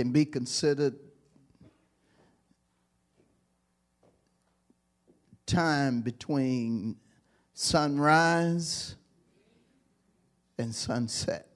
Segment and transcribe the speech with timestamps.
[0.00, 0.94] can be considered
[5.44, 6.96] time between
[7.52, 8.94] sunrise
[10.56, 11.48] and sunset.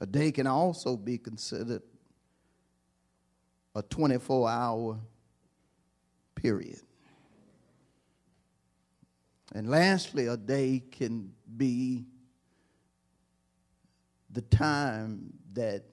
[0.00, 1.82] A day can also be considered
[3.74, 5.00] a 24 hour
[6.36, 6.78] period.
[9.52, 12.04] And lastly, a day can be
[14.30, 15.84] the time that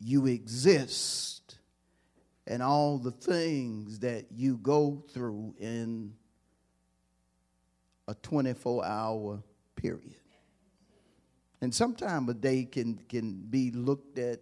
[0.00, 1.58] you exist
[2.46, 6.14] and all the things that you go through in
[8.06, 9.42] a 24 hour
[9.76, 10.14] period.
[11.60, 14.40] And sometimes a day can, can be looked at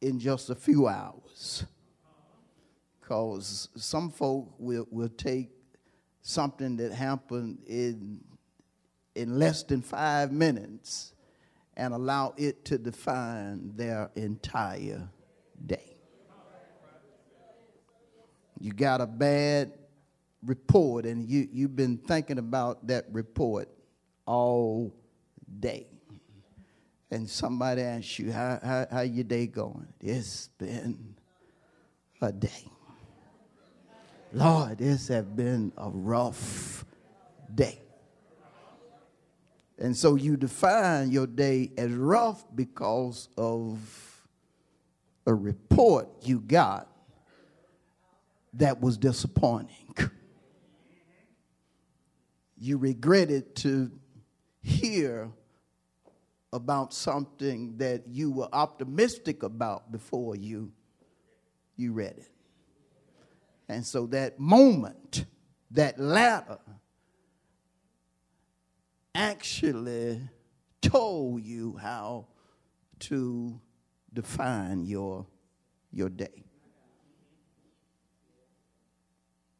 [0.00, 1.64] in just a few hours.
[3.00, 5.48] Because some folk will, will take
[6.20, 8.22] something that happened in,
[9.14, 11.14] in less than five minutes
[11.78, 15.08] and allow it to define their entire
[15.64, 15.96] day.
[18.60, 19.72] You got a bad
[20.44, 23.68] report and you, you've been thinking about that report
[24.26, 24.92] all
[25.60, 25.86] day.
[27.12, 29.86] And somebody asks you, how, how, how your day going?
[30.00, 31.14] It's been
[32.20, 32.68] a day.
[34.32, 36.84] Lord, this has been a rough
[37.54, 37.80] day.
[39.78, 43.78] And so you define your day as rough because of
[45.26, 46.88] a report you got
[48.54, 49.94] that was disappointing.
[52.56, 53.92] You regretted to
[54.62, 55.30] hear
[56.52, 60.72] about something that you were optimistic about before you,
[61.76, 62.32] you read it.
[63.68, 65.26] And so that moment,
[65.70, 66.58] that ladder,
[69.18, 70.20] actually
[70.80, 72.24] told you how
[73.00, 73.60] to
[74.14, 75.26] define your,
[75.90, 76.44] your day.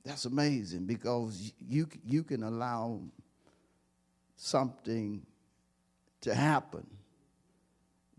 [0.05, 3.01] That's amazing because you, you can allow
[4.37, 5.27] something
[6.21, 6.87] to happen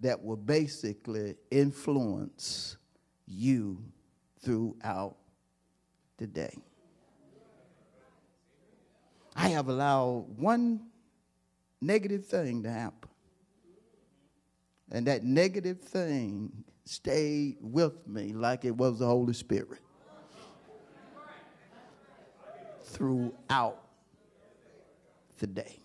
[0.02, 2.76] that will basically influence
[3.26, 3.82] you
[4.42, 5.16] throughout
[6.18, 6.58] the day.
[9.36, 10.89] I have allowed one
[11.82, 13.10] negative thing to happen.
[14.92, 19.80] And that negative thing stayed with me like it was the Holy Spirit
[22.84, 23.84] throughout
[25.38, 25.80] the day.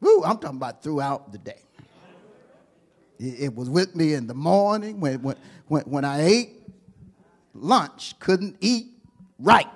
[0.00, 1.60] Woo, I'm talking about throughout the day.
[3.18, 5.36] It, it was with me in the morning when, when,
[5.66, 6.50] when, when I ate
[7.52, 8.92] lunch, couldn't eat
[9.40, 9.66] right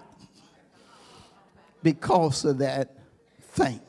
[1.82, 2.96] because of that
[3.40, 3.80] thing.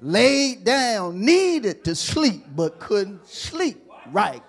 [0.00, 4.42] Laid down, needed to sleep, but couldn't sleep right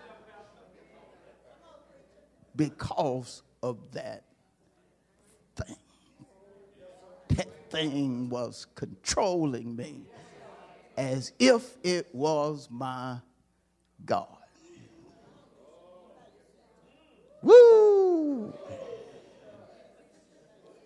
[2.56, 4.24] because of that
[5.56, 5.76] thing.
[7.30, 10.02] That thing was controlling me
[10.98, 13.18] as if it was my
[14.06, 14.28] God.
[17.42, 18.54] Woo!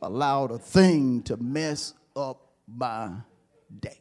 [0.06, 3.10] Allowed a thing to mess up my
[3.80, 4.00] day.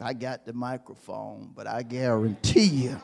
[0.00, 3.00] I got the microphone, but I guarantee you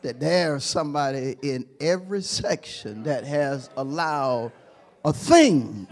[0.00, 4.50] that there's somebody in every section that has allowed
[5.04, 5.86] a thing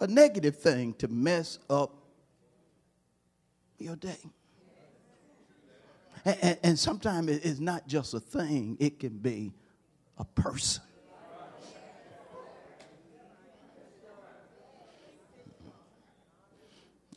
[0.00, 2.03] a negative thing to mess up
[3.78, 4.18] your day.
[6.24, 9.52] And, and, and sometimes it's not just a thing, it can be
[10.18, 10.82] a person.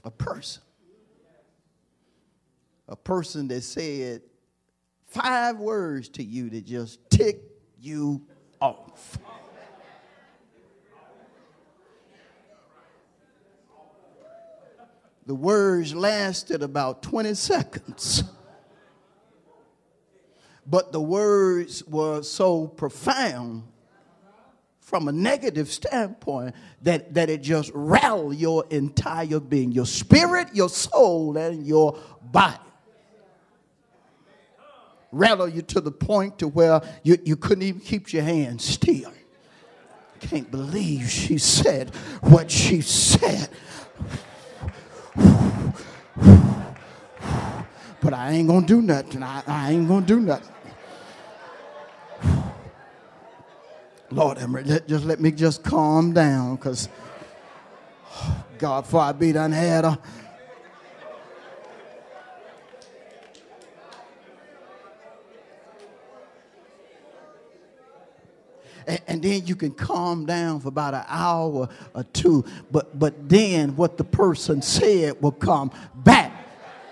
[0.04, 0.64] A person.
[2.90, 4.22] A person that said
[5.06, 7.42] five words to you that just tick
[7.80, 8.22] you
[8.62, 9.18] off.
[15.28, 18.24] The words lasted about 20 seconds.
[20.66, 23.64] But the words were so profound
[24.80, 30.70] from a negative standpoint that, that it just rattled your entire being your spirit, your
[30.70, 32.58] soul, and your body.
[35.12, 39.12] Rattle you to the point to where you, you couldn't even keep your hands still.
[40.16, 43.50] I can't believe she said what she said.
[48.08, 49.22] But I ain't gonna do nothing.
[49.22, 50.56] I, I ain't gonna do nothing.
[54.12, 56.88] Lord, Emory, just let me just calm down because
[58.60, 60.00] God, for I be done had a.
[68.88, 73.28] And, and then you can calm down for about an hour or two, but but
[73.28, 76.32] then what the person said will come back,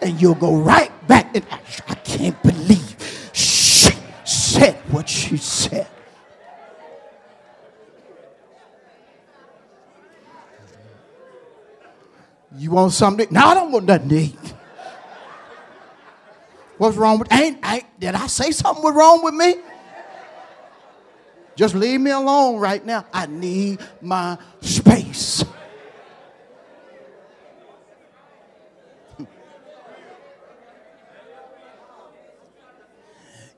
[0.02, 1.36] and you'll go right back.
[1.36, 3.94] And I, I can't believe she
[4.24, 5.88] said what she said.
[12.57, 13.28] You want something?
[13.31, 14.54] No, I don't want nothing to eat.
[16.78, 19.56] What's wrong with ain't, ain't did I say something was wrong with me?
[21.56, 23.06] Just leave me alone right now.
[23.13, 25.44] I need my space.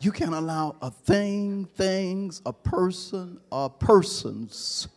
[0.07, 4.87] You can't allow a thing, things, a person, or persons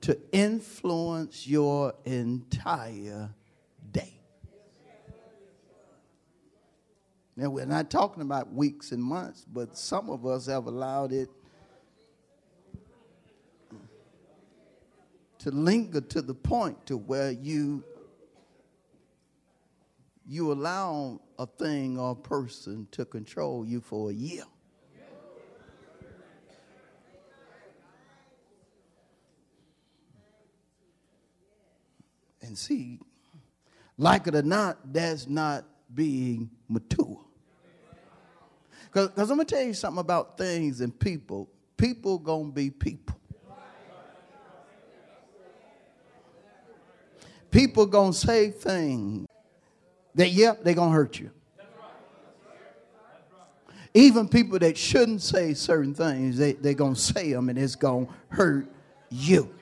[0.00, 3.32] to influence your entire
[3.92, 4.20] day.
[7.36, 11.28] Now, we're not talking about weeks and months, but some of us have allowed it
[15.38, 17.84] to linger to the point to where you
[20.26, 24.44] you allow a thing or a person to control you for a year.
[32.40, 33.00] And see,
[33.96, 37.20] like it or not, that's not being mature.
[38.86, 41.50] Because I'm going to tell you something about things and people.
[41.76, 43.18] People going to be people.
[47.50, 49.26] People going to say things
[50.14, 51.30] that, yeah, they're going to hurt you.
[53.96, 57.76] Even people that shouldn't say certain things, they, they're going to say them and it's
[57.76, 58.66] going to hurt
[59.08, 59.54] you.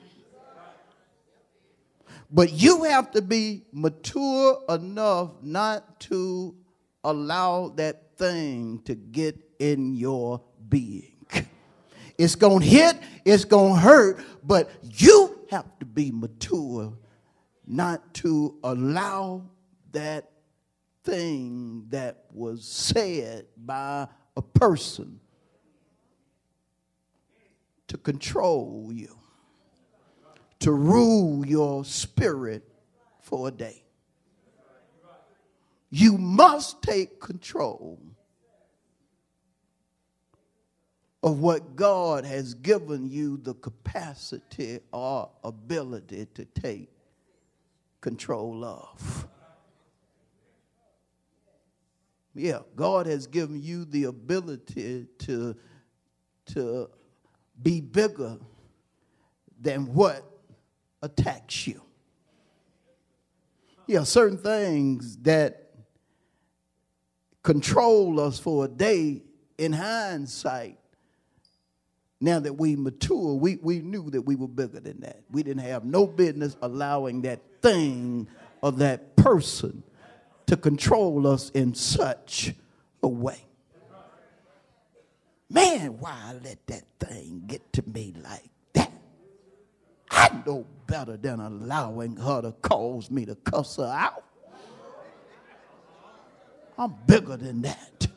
[2.31, 6.55] But you have to be mature enough not to
[7.03, 11.11] allow that thing to get in your being.
[12.17, 16.93] It's going to hit, it's going to hurt, but you have to be mature
[17.67, 19.43] not to allow
[19.91, 20.29] that
[21.03, 25.19] thing that was said by a person
[27.87, 29.17] to control you
[30.63, 32.63] to rule your spirit
[33.19, 33.83] for a day.
[35.89, 37.99] You must take control
[41.21, 46.89] of what God has given you the capacity or ability to take
[47.99, 49.27] control of.
[52.35, 55.55] Yeah, God has given you the ability to,
[56.47, 56.89] to
[57.61, 58.37] be bigger
[59.59, 60.23] than what
[61.01, 61.81] attacks you.
[63.85, 65.69] Yeah, certain things that
[67.43, 69.21] control us for a day
[69.57, 70.79] in hindsight
[72.23, 75.23] now that we mature, we, we knew that we were bigger than that.
[75.29, 78.29] We didn't have no business allowing that thing
[78.61, 79.83] or that person
[80.47, 82.53] to control us in such
[83.01, 83.45] a way.
[85.49, 88.91] Man, why let that thing get to me like that?
[90.09, 94.23] I know better than allowing her to cause me to cuss her out.
[96.77, 98.07] I'm bigger than that.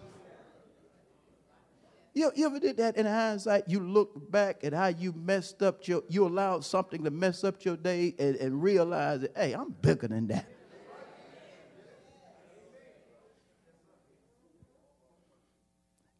[2.14, 3.64] You, you ever did that in hindsight?
[3.68, 7.62] You look back at how you messed up your, you allowed something to mess up
[7.62, 10.46] your day and, and realize that, hey, I'm bigger than that.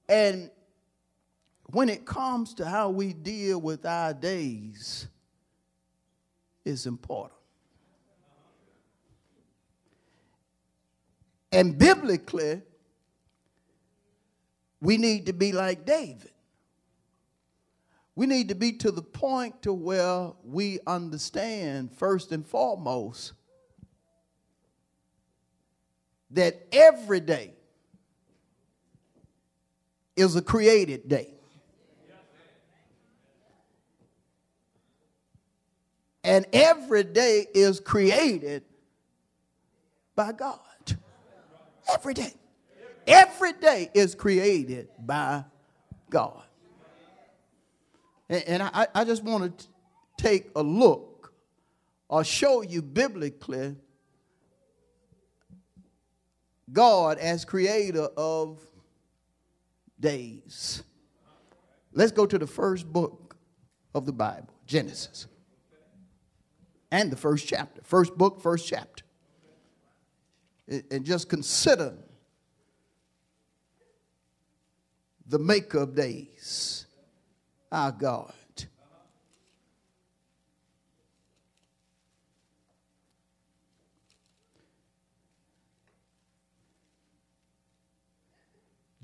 [0.08, 0.50] And
[1.66, 5.08] when it comes to how we deal with our days,
[6.64, 7.32] is important.
[11.52, 12.62] And biblically,
[14.80, 16.30] we need to be like David.
[18.16, 23.34] we need to be to the point to where we understand first and foremost
[26.30, 27.55] that every day
[30.16, 31.34] is a created day.
[36.24, 38.64] And every day is created
[40.16, 40.58] by God.
[41.92, 42.32] Every day.
[43.06, 45.44] Every day is created by
[46.10, 46.42] God.
[48.28, 49.66] And, and I, I just want to
[50.16, 51.32] take a look
[52.08, 53.76] or show you biblically
[56.72, 58.65] God as creator of
[59.98, 60.82] days.
[61.92, 63.36] Let's go to the first book
[63.94, 65.26] of the Bible, Genesis
[66.90, 67.82] and the first chapter.
[67.84, 69.04] First book, first chapter.
[70.90, 71.94] And just consider
[75.26, 76.86] the maker of days,
[77.70, 78.32] our God.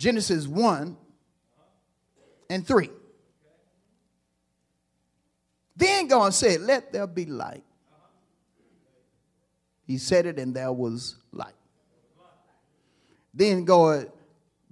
[0.03, 0.97] Genesis 1
[2.51, 2.91] and 3.
[5.77, 7.63] Then God said, Let there be light.
[9.87, 11.55] He said it, and there was light.
[13.33, 14.11] Then God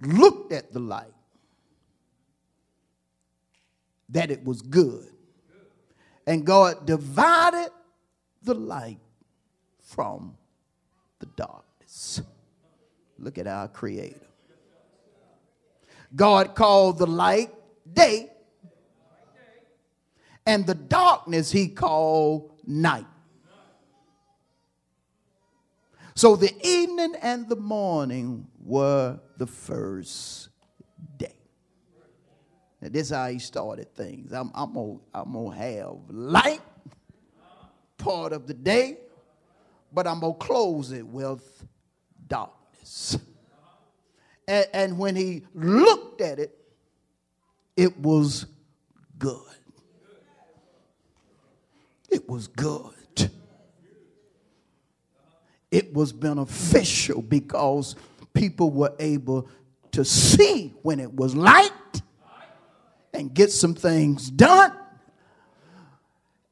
[0.01, 1.13] looked at the light,
[4.09, 5.07] that it was good.
[6.27, 7.71] And God divided
[8.43, 8.99] the light
[9.79, 10.35] from
[11.19, 12.21] the darkness.
[13.17, 14.30] Look at our Creator.
[16.15, 17.51] God called the light
[17.91, 18.29] day,
[20.45, 23.05] and the darkness he called night.
[26.13, 30.49] So the evening and the morning were the first
[31.17, 31.35] day.
[32.81, 34.33] Now, this is how he started things.
[34.33, 36.61] I'm, I'm going to have light
[37.97, 38.97] part of the day,
[39.93, 41.63] but I'm going to close it with
[42.27, 43.17] darkness.
[44.47, 46.57] And, and when he looked at it,
[47.77, 48.45] it was
[49.17, 49.39] good.
[52.09, 52.95] It was good
[55.71, 57.95] it was beneficial because
[58.33, 59.47] people were able
[59.93, 61.71] to see when it was light
[63.13, 64.73] and get some things done.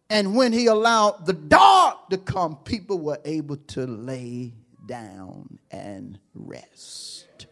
[0.10, 4.54] And when he allowed the dark to come, people were able to lay
[4.88, 7.46] down and rest.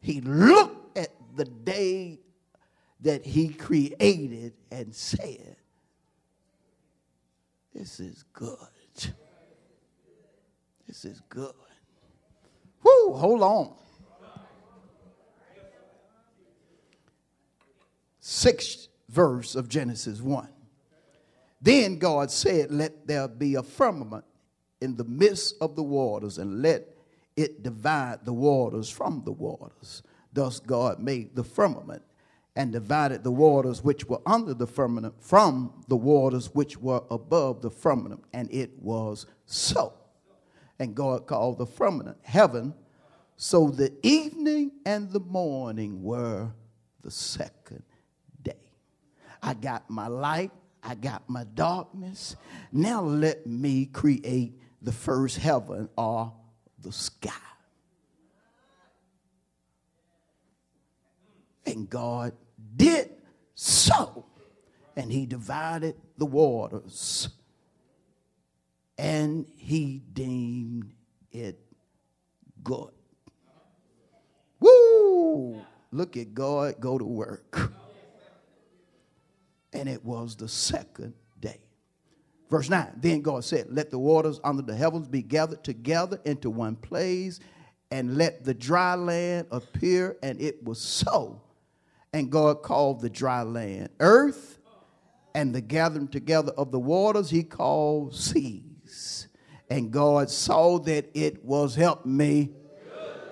[0.00, 0.81] He looked
[1.34, 2.20] the day
[3.00, 5.56] that he created and said,
[7.74, 8.56] This is good.
[10.86, 11.54] This is good.
[12.82, 13.74] Whoo, hold on.
[18.20, 20.48] Sixth verse of Genesis 1.
[21.60, 24.24] Then God said, Let there be a firmament
[24.80, 26.88] in the midst of the waters, and let
[27.36, 30.02] it divide the waters from the waters.
[30.32, 32.02] Thus God made the firmament
[32.54, 37.62] and divided the waters which were under the firmament from the waters which were above
[37.62, 39.94] the firmament, and it was so
[40.82, 42.74] and God called the firmament heaven.
[43.36, 46.50] So the evening and the morning were
[47.02, 47.84] the second
[48.42, 48.56] day.
[49.40, 50.50] I got my light,
[50.82, 52.34] I got my darkness.
[52.72, 56.32] Now let me create the first heaven or
[56.80, 57.30] the sky.
[61.66, 62.32] And God
[62.76, 63.10] did
[63.54, 64.26] so.
[64.96, 67.30] And he divided the waters
[69.02, 70.92] and he deemed
[71.32, 71.58] it
[72.62, 72.92] good.
[74.60, 75.60] Woo!
[75.90, 77.72] Look at God go to work.
[79.72, 81.60] And it was the second day.
[82.48, 86.50] Verse 9 Then God said, Let the waters under the heavens be gathered together into
[86.50, 87.40] one place,
[87.90, 90.16] and let the dry land appear.
[90.22, 91.42] And it was so.
[92.12, 94.58] And God called the dry land earth,
[95.34, 99.28] and the gathering together of the waters he called seas.
[99.72, 102.50] and God saw that it was helping me.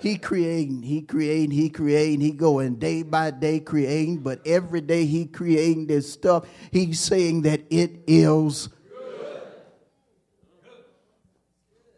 [0.01, 5.05] He creating, he creating, he creating, he going day by day creating, but every day
[5.05, 9.43] he creating this stuff, he's saying that it is good.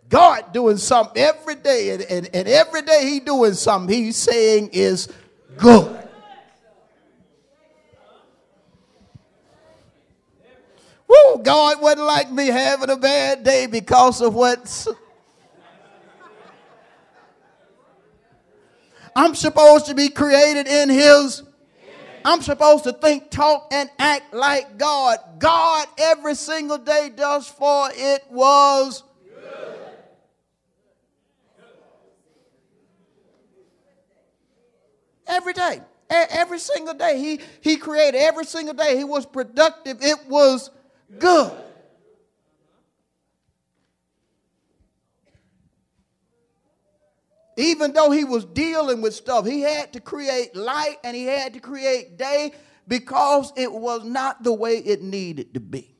[0.09, 4.71] God doing something every day, and, and, and every day he doing something he's saying
[4.73, 5.09] is
[5.57, 6.09] good.
[11.25, 14.89] Woo, God wouldn't like me having a bad day because of what's.
[19.15, 21.43] I'm supposed to be created in His.
[22.25, 25.19] I'm supposed to think, talk, and act like God.
[25.39, 29.03] God every single day does for it was.
[35.27, 35.81] Every day.
[36.11, 37.19] Every single day.
[37.19, 38.97] He, he created every single day.
[38.97, 39.99] He was productive.
[40.01, 40.71] It was
[41.19, 41.53] good.
[47.57, 51.53] Even though he was dealing with stuff, he had to create light and he had
[51.55, 52.53] to create day
[52.89, 55.95] because it was not the way it needed to be.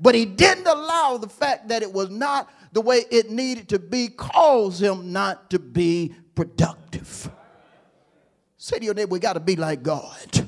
[0.00, 3.78] But he didn't allow the fact that it was not the way it needed to
[3.78, 7.30] be cause him not to be productive.
[8.58, 10.45] Say to your neighbor, we got to be like God.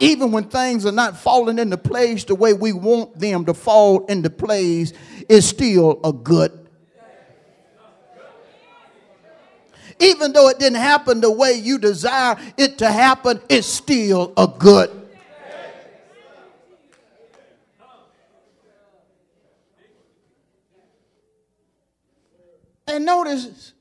[0.00, 4.06] Even when things are not falling into place the way we want them to fall
[4.06, 4.92] into place,
[5.28, 6.68] is still a good
[10.00, 14.46] even though it didn't happen the way you desire it to happen, it's still a
[14.46, 14.90] good.
[22.86, 23.74] And notice,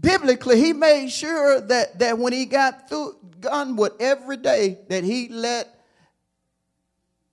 [0.00, 3.16] biblically, he made sure that, that when he got through,
[3.76, 5.80] with every day, that he let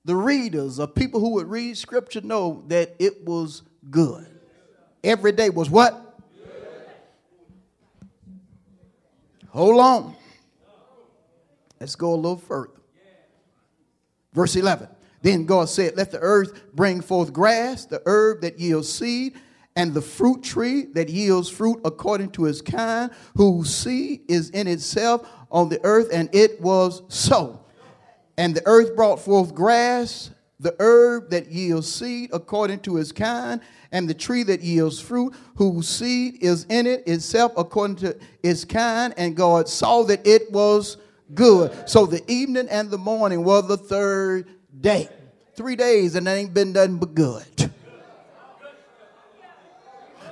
[0.06, 4.26] the readers or people who would read scripture know that it was good.
[5.04, 6.04] Every day was what?
[9.50, 10.16] Hold on.
[11.80, 12.72] Let's go a little further.
[14.34, 14.88] Verse 11.
[15.22, 19.34] Then God said, Let the earth bring forth grass, the herb that yields seed,
[19.78, 24.68] and the fruit tree that yields fruit according to its kind, whose seed is in
[24.68, 26.10] itself on the earth.
[26.12, 27.64] And it was so.
[28.40, 33.62] And the earth brought forth grass, the herb that yields seed according to its kind,
[33.92, 38.66] and the tree that yields fruit, whose seed is in it itself according to its
[38.66, 39.14] kind.
[39.16, 40.98] And God saw that it was
[41.36, 41.88] good.
[41.88, 44.48] So the evening and the morning were the third
[44.82, 45.08] day.
[45.54, 47.72] Three days, and ain't been nothing but good.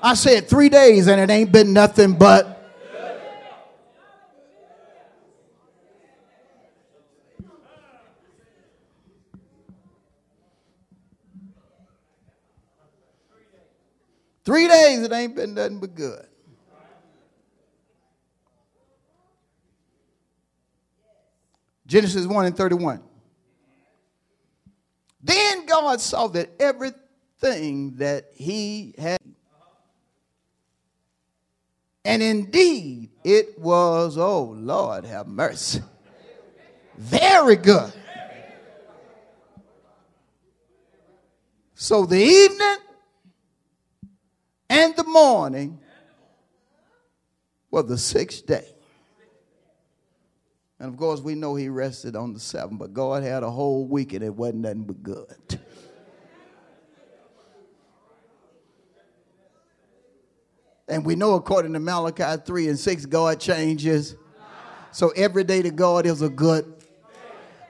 [0.05, 2.51] I said three days, and it ain't been nothing but
[14.44, 16.27] Three days, it ain't been nothing but good.
[21.87, 23.01] Genesis 1 and 31.
[25.24, 29.18] Then God saw that everything that he had,
[32.05, 35.81] and indeed it was, oh Lord, have mercy,
[36.98, 37.91] very good.
[41.74, 42.77] So the evening
[44.70, 45.79] and the morning
[47.70, 48.65] was the sixth day.
[50.79, 53.85] And of course, we know he rested on the seventh, but God had a whole
[53.85, 55.59] week and it wasn't nothing but good.
[60.87, 64.15] And we know according to Malachi 3 and 6, God changes.
[64.91, 66.71] So every day to God is a good.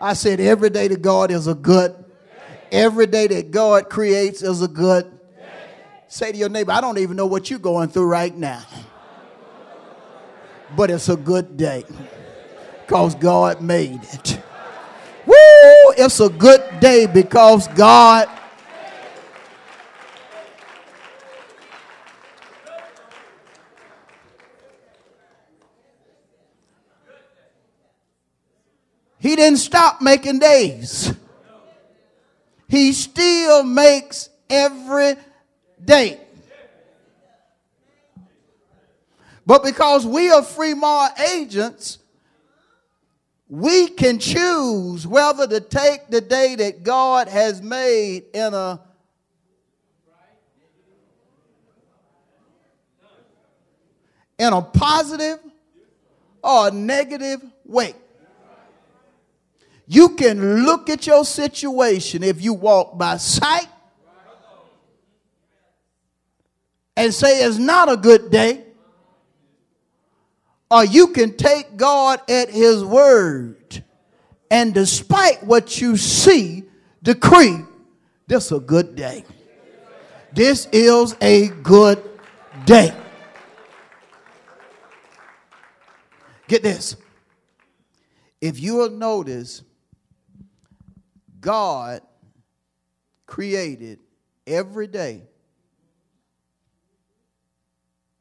[0.02, 1.96] I said every day to God is a good.
[2.72, 5.12] Every day that God creates is a good.
[6.08, 8.64] Say to your neighbor, I don't even know what you're going through right now.
[10.76, 11.86] But it's a good day
[12.82, 14.42] because God made it.
[15.26, 15.34] Woo!
[15.98, 18.30] It's a good day because God.
[29.26, 31.12] He didn't stop making days.
[32.70, 35.16] He still makes every
[35.84, 36.20] day.
[39.44, 41.98] But because we are free moral agents,
[43.50, 48.80] we can choose whether to take the day that God has made in a
[54.38, 55.40] in a positive
[56.44, 57.96] or a negative way.
[59.88, 63.68] You can look at your situation if you walk by sight
[66.98, 68.64] and say it's not a good day,
[70.72, 73.84] or you can take God at His word
[74.50, 76.64] and despite what you see,
[77.04, 77.58] decree
[78.28, 79.26] this is a good day.
[80.32, 82.02] This is a good
[82.66, 82.96] day.
[86.48, 86.96] Get this.
[88.40, 89.64] If you will notice,
[91.46, 92.02] God
[93.28, 94.00] created
[94.48, 95.22] every day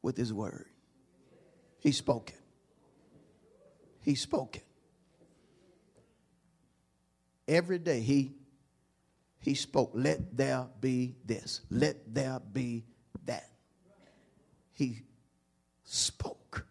[0.03, 0.67] with his word.
[1.79, 2.39] He spoke it.
[4.01, 4.65] He spoke it.
[7.47, 8.35] every day he
[9.39, 12.83] he spoke, let there be this, let there be
[13.25, 13.47] that.
[14.73, 15.01] He
[15.83, 16.65] spoke.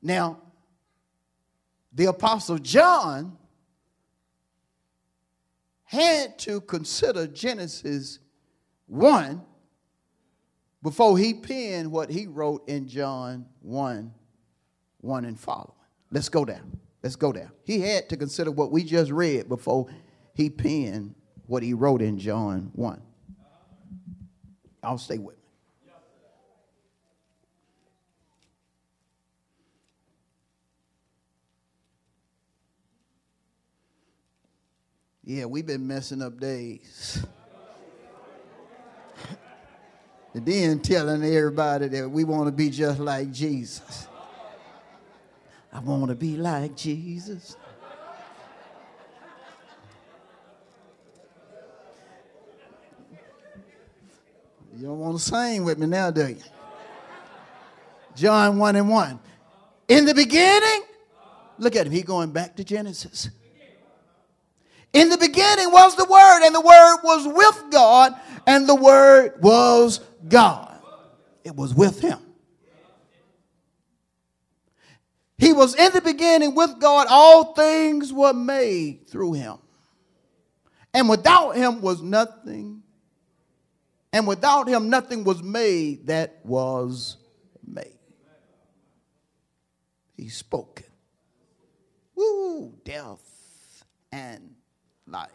[0.00, 0.38] Now,
[1.92, 3.36] the Apostle John
[5.84, 8.18] had to consider Genesis
[8.86, 9.42] 1
[10.82, 14.12] before he penned what he wrote in John 1
[15.00, 15.72] 1 and following.
[16.10, 16.78] Let's go down.
[17.02, 17.50] Let's go down.
[17.64, 19.88] He had to consider what we just read before
[20.34, 21.14] he penned
[21.46, 23.02] what he wrote in John 1.
[24.82, 25.41] I'll stay with me.
[35.24, 37.24] Yeah, we've been messing up days.
[40.34, 44.08] and then telling everybody that we want to be just like Jesus.
[45.72, 47.56] I want to be like Jesus.
[54.76, 56.36] You don't want to sing with me now, do you?
[58.16, 59.20] John 1 and 1.
[59.86, 60.82] In the beginning,
[61.58, 63.30] look at him, he going back to Genesis.
[64.92, 68.14] In the beginning was the Word, and the Word was with God,
[68.46, 70.78] and the Word was God.
[71.44, 72.18] It was with Him.
[75.38, 77.06] He was in the beginning with God.
[77.10, 79.58] All things were made through Him.
[80.94, 82.82] And without Him was nothing.
[84.12, 87.16] And without Him, nothing was made that was
[87.66, 87.98] made.
[90.16, 90.82] He spoke.
[92.14, 94.54] Woo, death and
[95.06, 95.30] life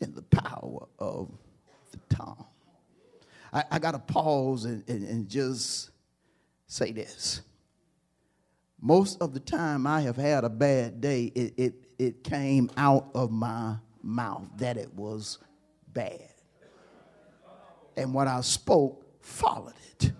[0.00, 1.30] in the power of
[1.90, 2.44] the tongue.
[3.52, 5.90] I, I got to pause and, and, and just
[6.66, 7.40] say this.
[8.80, 13.08] Most of the time I have had a bad day, it, it, it came out
[13.14, 15.38] of my mouth that it was
[15.92, 16.30] bad.
[17.96, 20.12] And what I spoke followed it.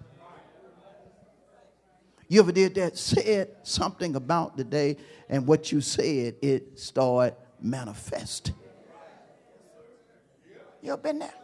[2.27, 2.99] You ever did that?
[2.99, 4.97] Said something about the day,
[5.31, 8.53] and what you said, it started manifest.
[10.83, 11.35] You ever been there?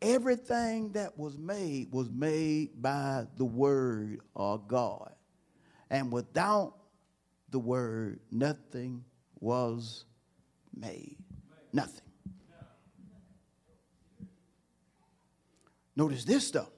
[0.00, 5.12] Everything that was made was made by the word of God.
[5.90, 6.74] And without
[7.50, 9.04] the word, nothing
[9.38, 10.04] was
[10.74, 11.18] made.
[11.72, 12.02] Nothing.
[15.94, 16.72] Notice this though.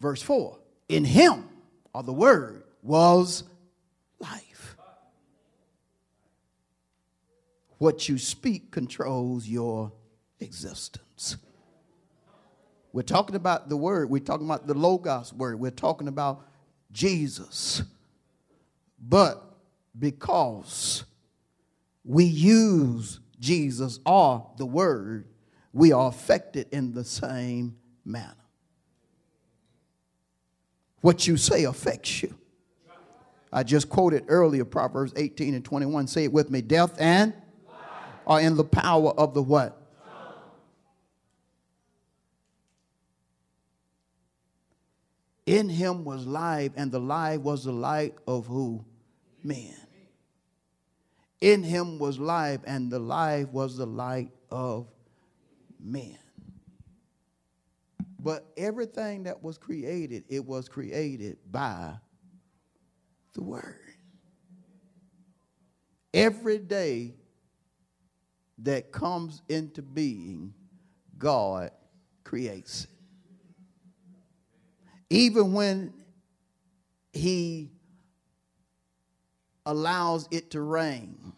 [0.00, 1.48] Verse 4 in him,
[1.92, 3.44] or the word, was
[4.18, 4.76] life.
[7.78, 9.92] What you speak controls your
[10.40, 11.36] existence.
[12.92, 16.46] We're talking about the word, we're talking about the Logos word, we're talking about
[16.92, 17.82] Jesus.
[19.00, 19.42] But
[19.98, 21.04] because
[22.04, 25.26] we use Jesus or the word,
[25.72, 28.43] we are affected in the same manner.
[31.04, 32.34] What you say affects you.
[33.52, 36.06] I just quoted earlier Proverbs 18 and 21.
[36.06, 36.62] Say it with me.
[36.62, 37.34] Death and
[37.68, 37.78] life
[38.26, 39.82] are in the power of the what?
[45.44, 48.82] In him was life, and the life was the light of who?
[49.42, 49.76] Men.
[51.42, 54.86] In him was life, and the life was the light of
[55.78, 56.16] men.
[58.24, 61.92] But everything that was created, it was created by
[63.34, 63.76] the Word.
[66.14, 67.16] Every day
[68.58, 70.54] that comes into being,
[71.18, 71.70] God
[72.24, 72.90] creates it.
[75.10, 75.92] Even when
[77.12, 77.72] He
[79.66, 81.34] allows it to rain,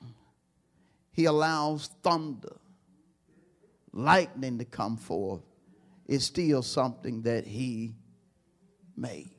[1.10, 2.58] He allows thunder,
[3.92, 5.42] lightning to come forth
[6.06, 7.94] is still something that he
[8.96, 9.30] made.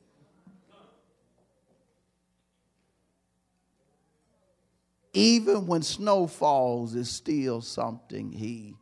[5.14, 8.76] Even when snow falls, is still something he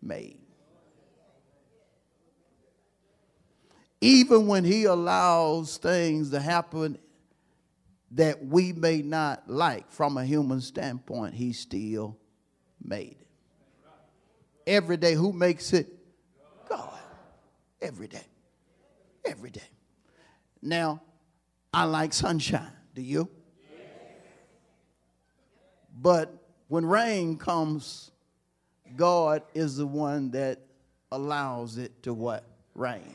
[0.00, 0.40] made.
[4.00, 6.98] Even when he allows things to happen
[8.12, 12.16] that we may not like from a human standpoint, he still
[12.82, 13.26] made it.
[14.66, 16.03] Every day, who makes it?
[17.84, 18.24] Every day.
[19.26, 19.60] Every day.
[20.62, 21.02] Now,
[21.72, 22.72] I like sunshine.
[22.94, 23.28] Do you?
[25.94, 26.34] But
[26.68, 28.10] when rain comes,
[28.96, 30.60] God is the one that
[31.12, 32.44] allows it to what?
[32.74, 33.14] Rain.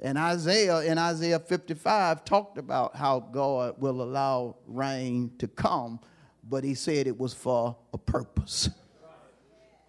[0.00, 6.00] And Isaiah in Isaiah 55 talked about how God will allow rain to come,
[6.42, 8.68] but he said it was for a purpose.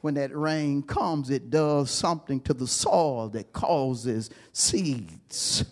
[0.07, 5.65] When that rain comes, it does something to the soil that causes seeds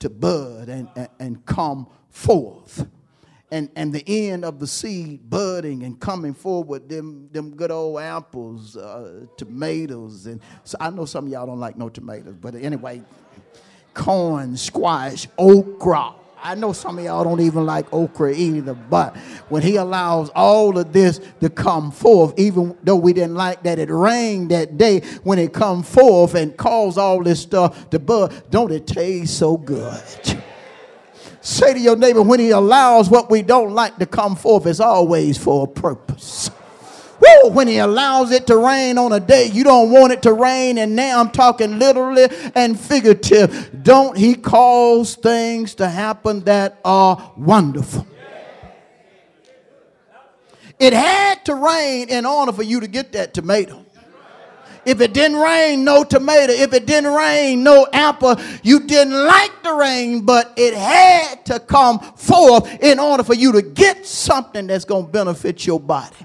[0.00, 2.86] to bud and, and, and come forth
[3.50, 8.00] and, and the end of the seed budding and coming forward, them, them good old
[8.00, 10.26] apples, uh, tomatoes.
[10.26, 13.02] And so I know some of y'all don't like no tomatoes, but anyway,
[13.94, 16.16] corn, squash, okra.
[16.42, 19.16] I know some of y'all don't even like okra either, but
[19.48, 23.78] when he allows all of this to come forth, even though we didn't like that
[23.78, 28.32] it rained that day, when it come forth and cause all this stuff to bud,
[28.50, 30.02] don't it taste so good?
[31.42, 34.80] Say to your neighbor, when he allows what we don't like to come forth, it's
[34.80, 36.50] always for a purpose.
[37.20, 40.32] Woo, when he allows it to rain on a day you don't want it to
[40.32, 43.82] rain, and now I'm talking literally and figurative.
[43.82, 48.06] Don't he cause things to happen that are wonderful?
[50.78, 53.84] It had to rain in order for you to get that tomato.
[54.86, 56.54] If it didn't rain, no tomato.
[56.54, 58.36] If it didn't rain, no apple.
[58.62, 63.52] You didn't like the rain, but it had to come forth in order for you
[63.52, 66.16] to get something that's going to benefit your body.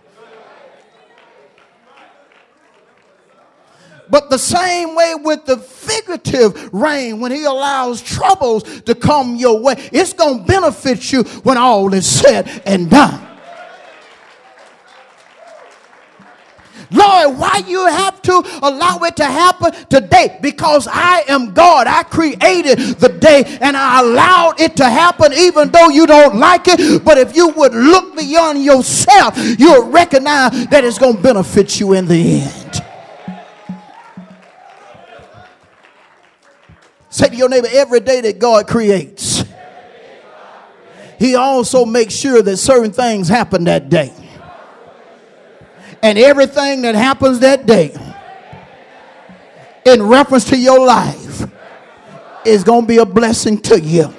[4.09, 9.59] But the same way with the figurative rain, when he allows troubles to come your
[9.59, 13.25] way, it's going to benefit you when all is said and done.
[16.91, 20.37] Lord, why you have to allow it to happen today?
[20.41, 21.87] Because I am God.
[21.87, 26.67] I created the day and I allowed it to happen even though you don't like
[26.67, 27.03] it.
[27.03, 31.93] But if you would look beyond yourself, you'll recognize that it's going to benefit you
[31.93, 32.84] in the end.
[37.15, 39.45] Say to your neighbor, every day that God creates,
[41.17, 44.13] He also makes sure that certain things happen that day
[46.03, 47.95] and everything that happens that day
[49.85, 51.49] in reference to your life
[52.45, 54.13] is going to be a blessing to you.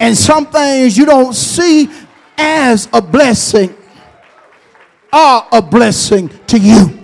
[0.00, 1.88] And some things you don't see
[2.36, 3.72] as a blessing
[5.12, 6.97] are a blessing to you.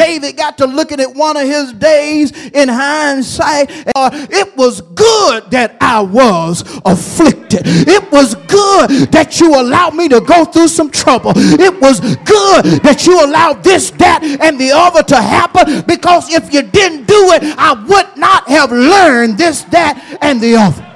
[0.00, 3.70] David got to looking at one of his days in hindsight.
[3.94, 7.62] Uh, it was good that I was afflicted.
[7.66, 11.32] It was good that you allowed me to go through some trouble.
[11.36, 16.50] It was good that you allowed this, that, and the other to happen because if
[16.50, 20.86] you didn't do it, I would not have learned this, that, and the other.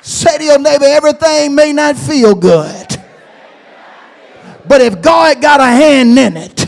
[0.00, 2.95] Say to your neighbor, everything may not feel good.
[4.68, 6.66] But if God got a hand in it,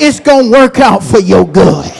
[0.00, 1.92] it's going to work out for your good.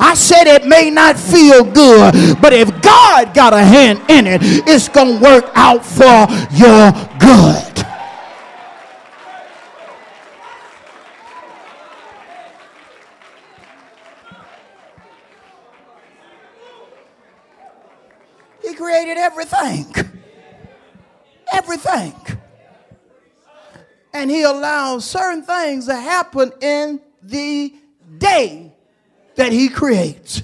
[0.00, 4.40] I said it may not feel good, but if God got a hand in it,
[4.42, 7.64] it's going to work out for your good.
[18.62, 19.86] He created everything.
[21.52, 22.14] Everything
[24.12, 27.74] and he allows certain things to happen in the
[28.18, 28.72] day
[29.34, 30.42] that he creates.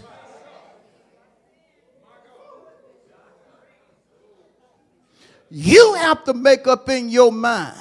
[5.50, 7.79] You have to make up in your mind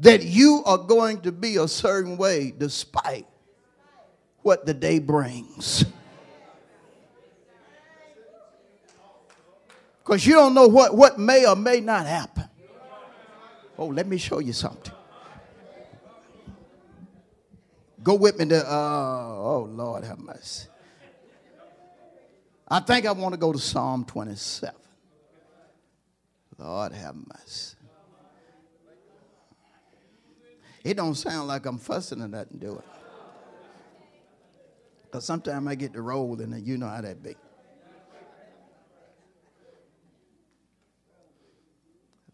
[0.00, 3.26] that you are going to be a certain way despite
[4.42, 5.84] what the day brings.
[10.08, 12.48] Because you don't know what, what may or may not happen.
[13.76, 14.94] Oh, let me show you something.
[18.02, 20.66] Go with me to, uh, oh, Lord have mercy.
[22.66, 24.74] I think I want to go to Psalm 27.
[26.56, 27.76] Lord have mercy.
[30.84, 32.84] It don't sound like I'm fussing or nothing, do it?
[35.04, 37.36] Because sometimes I get the roll and you know how that be.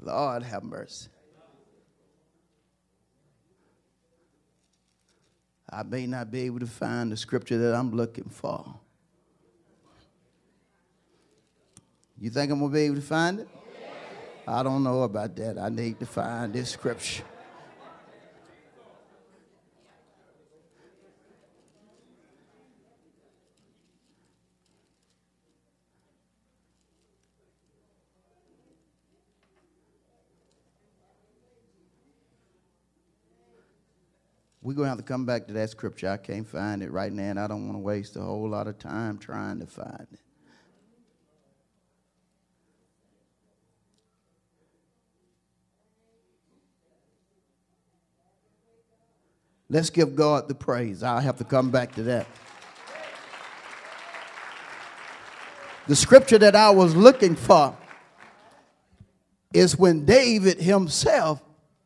[0.05, 1.09] Lord have mercy.
[5.71, 8.79] I may not be able to find the scripture that I'm looking for.
[12.19, 13.49] You think I'm going to be able to find it?
[14.47, 15.59] I don't know about that.
[15.59, 17.25] I need to find this scripture.
[34.65, 36.09] We're going to have to come back to that scripture.
[36.09, 38.67] I can't find it right now, and I don't want to waste a whole lot
[38.67, 40.21] of time trying to find it.
[49.69, 51.03] Let's give God the praise.
[51.03, 52.27] I'll have to come back to that.
[55.89, 57.77] The scripture that I was looking for
[59.53, 61.43] is when David himself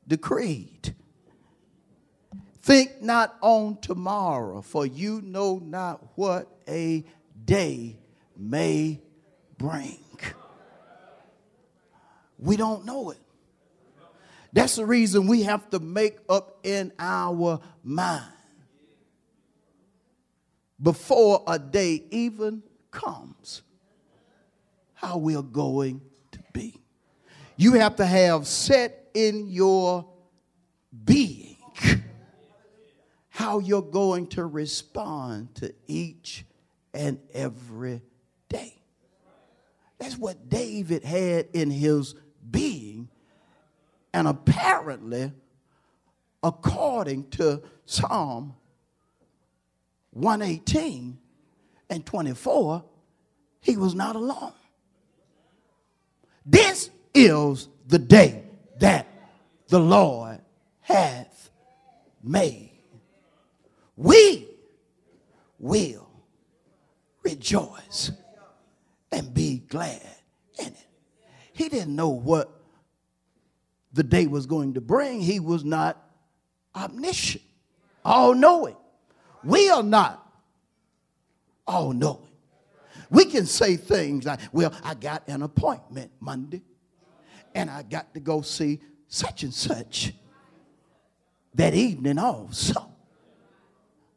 [0.07, 0.95] decreed,
[2.69, 7.03] Think not on tomorrow, for you know not what a
[7.47, 7.97] day
[8.37, 9.01] may
[9.57, 10.05] bring.
[12.39, 13.17] We don't know it.
[14.53, 18.35] That's the reason we have to make up in our mind
[20.79, 23.63] before a day even comes
[24.93, 26.03] how we're going
[26.33, 26.79] to be.
[27.57, 30.07] You have to have set in your
[31.07, 31.58] being
[33.39, 36.45] how you're going to respond to each
[36.93, 38.03] and every
[38.49, 38.75] day.
[40.01, 42.17] That's what David had in his
[42.51, 43.09] being.
[44.13, 45.31] And apparently,
[46.43, 48.57] according to Psalm
[50.11, 51.17] 118
[51.91, 52.85] and 24,
[53.61, 54.53] he was not alone.
[56.45, 58.43] This is the day
[58.81, 59.07] that
[59.69, 60.41] the Lord
[60.81, 61.51] hath
[62.21, 62.68] made.
[63.99, 64.47] We
[65.59, 66.09] will
[67.25, 68.13] rejoice
[69.11, 70.07] and be glad
[70.57, 70.87] in it.
[71.53, 72.49] He didn't know what
[73.93, 75.21] the day was going to bring.
[75.21, 76.01] He was not
[76.77, 77.43] omniscient,
[78.05, 78.77] all knowing.
[79.43, 80.25] We are not
[81.67, 82.31] all knowing.
[83.11, 86.63] We can say things like, well, I got an appointment Monday
[87.53, 90.13] and I got to go see such and such
[91.55, 92.93] that evening also.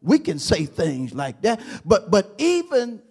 [0.02, 1.62] We can say things like that.
[1.86, 3.02] But but even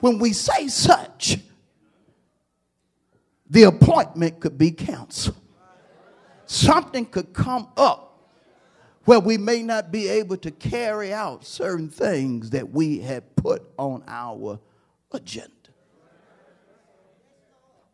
[0.00, 1.38] when we say such,
[3.48, 5.36] the appointment could be canceled.
[6.46, 8.10] Something could come up
[9.04, 13.62] where we may not be able to carry out certain things that we had put
[13.78, 14.58] on our
[15.12, 15.50] agenda.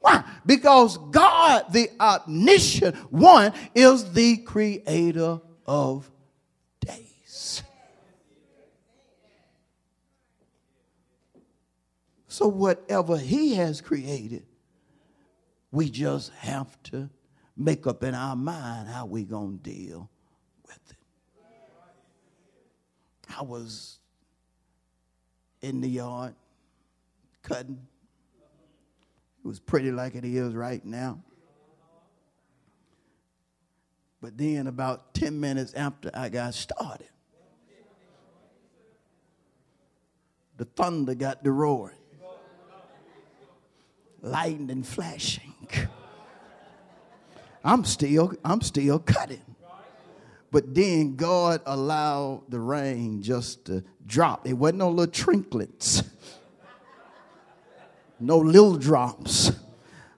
[0.00, 0.22] Why?
[0.44, 6.10] Because God, the omniscient one, is the creator of
[6.80, 7.62] days.
[12.36, 14.44] So, whatever He has created,
[15.72, 17.08] we just have to
[17.56, 20.10] make up in our mind how we're going to deal
[20.66, 20.98] with it.
[23.34, 24.00] I was
[25.62, 26.34] in the yard
[27.42, 27.80] cutting.
[29.42, 31.24] It was pretty like it is right now.
[34.20, 37.08] But then, about 10 minutes after I got started,
[40.58, 41.96] the thunder got to roaring,
[44.22, 45.42] lightning flashing.
[47.64, 49.42] I'm still, I'm still cutting.
[50.52, 54.46] But then God allowed the rain just to drop.
[54.46, 56.02] It wasn't no little trinklets,
[58.20, 59.52] no little drops.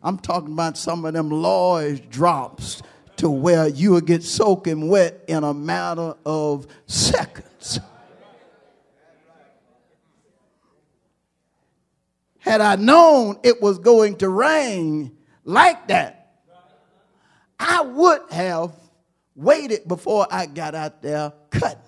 [0.03, 2.83] I'm talking about some of them large drops
[3.17, 7.81] to where you will get soaking wet in a matter of seconds.
[12.49, 16.33] Had I known it was going to rain like that,
[17.61, 18.73] I would have
[19.35, 21.79] waited before I got out there cutting.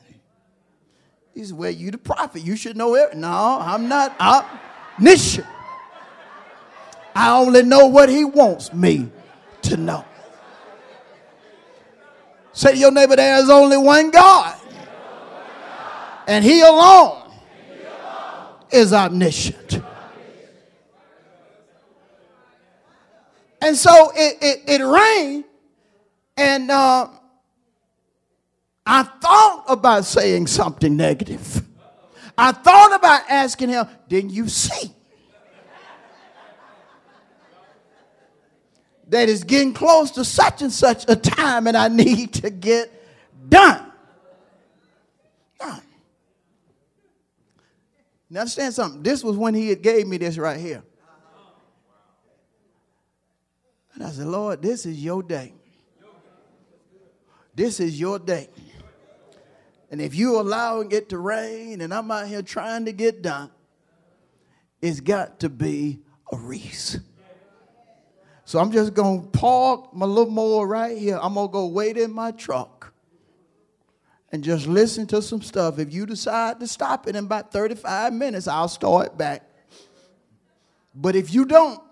[1.34, 2.42] He said, Well, you the prophet.
[2.42, 3.16] You should know it.
[3.16, 5.46] No, I'm not omniscient.
[7.14, 9.10] I only know what he wants me
[9.62, 10.04] to know.
[12.52, 14.58] Say to your neighbor, there is only one God.
[16.26, 17.30] And he alone
[18.70, 19.80] is omniscient.
[23.60, 25.44] And so it, it, it rained,
[26.36, 27.08] and uh,
[28.86, 31.62] I thought about saying something negative.
[32.38, 34.94] I thought about asking him, Didn't you see?
[39.08, 42.90] That is getting close to such and such a time, and I need to get
[43.48, 43.84] done.
[45.58, 45.82] Done.
[48.30, 49.02] Now, understand something.
[49.02, 50.84] This was when he had gave me this right here.
[54.00, 55.52] And I said, Lord, this is your day.
[57.54, 58.48] This is your day.
[59.90, 63.50] And if you're allowing it to rain and I'm out here trying to get done,
[64.80, 66.00] it's got to be
[66.32, 67.04] a reason.
[68.46, 71.18] So I'm just going to park my little more right here.
[71.20, 72.94] I'm going to go wait in my truck
[74.32, 75.78] and just listen to some stuff.
[75.78, 79.42] If you decide to stop it in about 35 minutes, I'll start back.
[80.94, 81.82] But if you don't,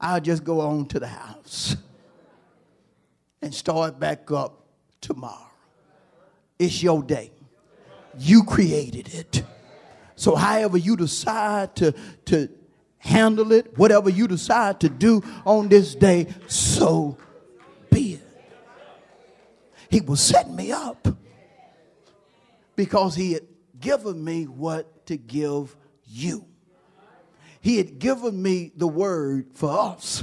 [0.00, 1.76] I'll just go on to the house
[3.40, 4.66] and start back up
[5.00, 5.50] tomorrow.
[6.58, 7.32] It's your day.
[8.18, 9.42] You created it.
[10.16, 11.92] So, however you decide to,
[12.26, 12.48] to
[12.98, 17.18] handle it, whatever you decide to do on this day, so
[17.90, 18.22] be it.
[19.90, 21.06] He was setting me up
[22.74, 23.44] because he had
[23.78, 25.76] given me what to give
[26.06, 26.46] you.
[27.66, 30.22] He had given me the word for us.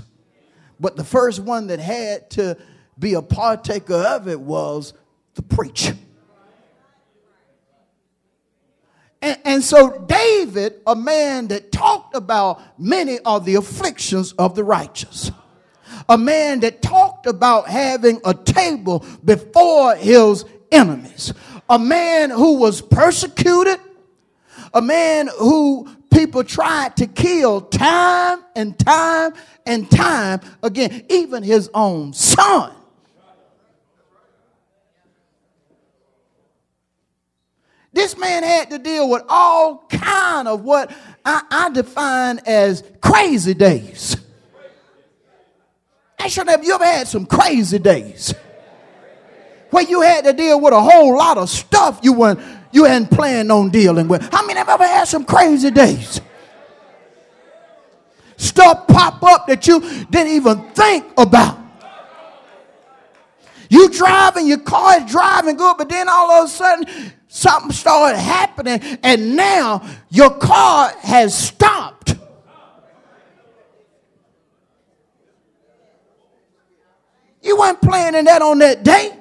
[0.79, 2.57] But the first one that had to
[2.97, 4.93] be a partaker of it was
[5.33, 5.97] the preacher.
[9.21, 14.63] And, and, so, David, a man that talked about many of the afflictions of the
[14.63, 15.29] righteous,
[16.07, 21.33] a man that talked about having a table before his enemies,
[21.69, 23.81] a man who was persecuted,
[24.73, 29.33] a man who people tried to kill time and time
[29.65, 32.73] and time again, even his own son.
[37.91, 40.91] This man had to deal with all kind of what
[41.23, 44.17] I, I define as crazy days.
[46.17, 48.33] I should have you ever had some crazy days
[49.69, 52.39] where you had to deal with a whole lot of stuff you weren't
[52.73, 54.21] you hadn't planned on dealing with.
[54.31, 56.19] How many have ever had some crazy days?
[58.35, 61.59] Stuff pop up that you didn't even think about.
[63.69, 68.17] You driving, your car is driving good, but then all of a sudden something started
[68.19, 72.15] happening, and now your car has stopped.
[77.41, 79.19] You weren't planning that on that day.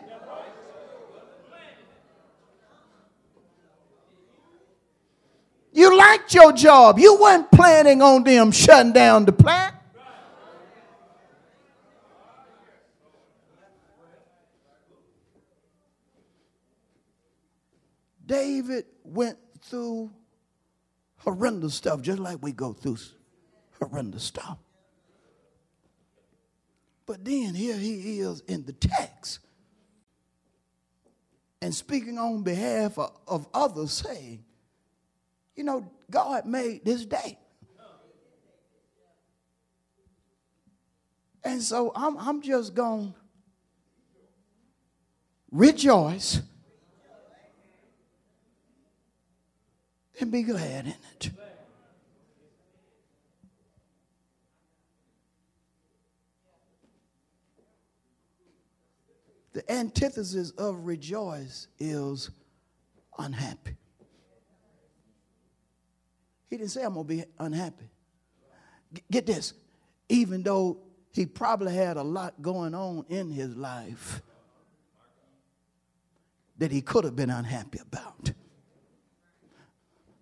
[5.73, 6.99] You liked your job.
[6.99, 9.75] You weren't planning on them shutting down the plant.
[18.25, 20.11] David went through
[21.19, 22.99] horrendous stuff, just like we go through
[23.79, 24.59] horrendous stuff.
[27.05, 29.41] But then here he is in the text
[31.61, 34.45] and speaking on behalf of, of others, saying,
[35.55, 37.39] You know, God made this day.
[41.45, 43.15] And so I'm, I'm just going to
[45.51, 46.41] rejoice
[50.21, 51.31] and be glad in it.
[59.53, 62.31] The antithesis of rejoice is
[63.19, 63.77] unhappy.
[66.53, 67.89] He didn't say, I'm going to be unhappy.
[69.11, 69.55] Get this.
[70.11, 70.81] Even though
[71.11, 74.21] he probably had a lot going on in his life
[76.59, 78.33] that he could have been unhappy about.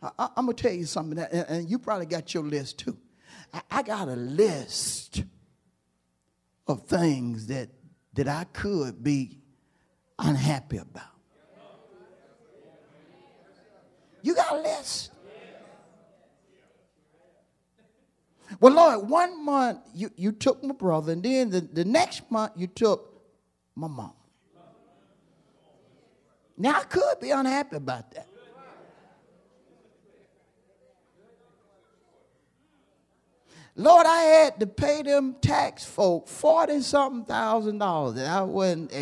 [0.00, 2.96] I, am going to tell you something, that, and you probably got your list too.
[3.52, 5.24] I, I got a list
[6.68, 7.70] of things that,
[8.14, 9.40] that I could be
[10.16, 11.02] unhappy about.
[14.22, 15.10] You got a list?
[18.60, 22.52] Well, Lord, one month you, you took my brother, and then the, the next month
[22.56, 23.10] you took
[23.74, 24.12] my mom.
[26.58, 28.28] Now, I could be unhappy about that.
[33.76, 38.92] Lord, I had to pay them tax folk 40 something thousand dollars that I wasn't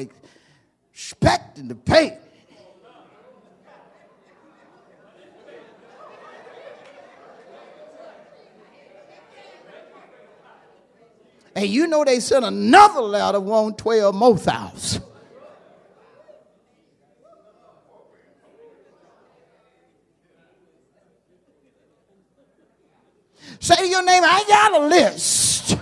[0.93, 2.19] expecting to pay.
[11.59, 15.03] And you know they sent another letter, one 12 more thousand.
[23.59, 25.77] Say to your neighbor, I got a list.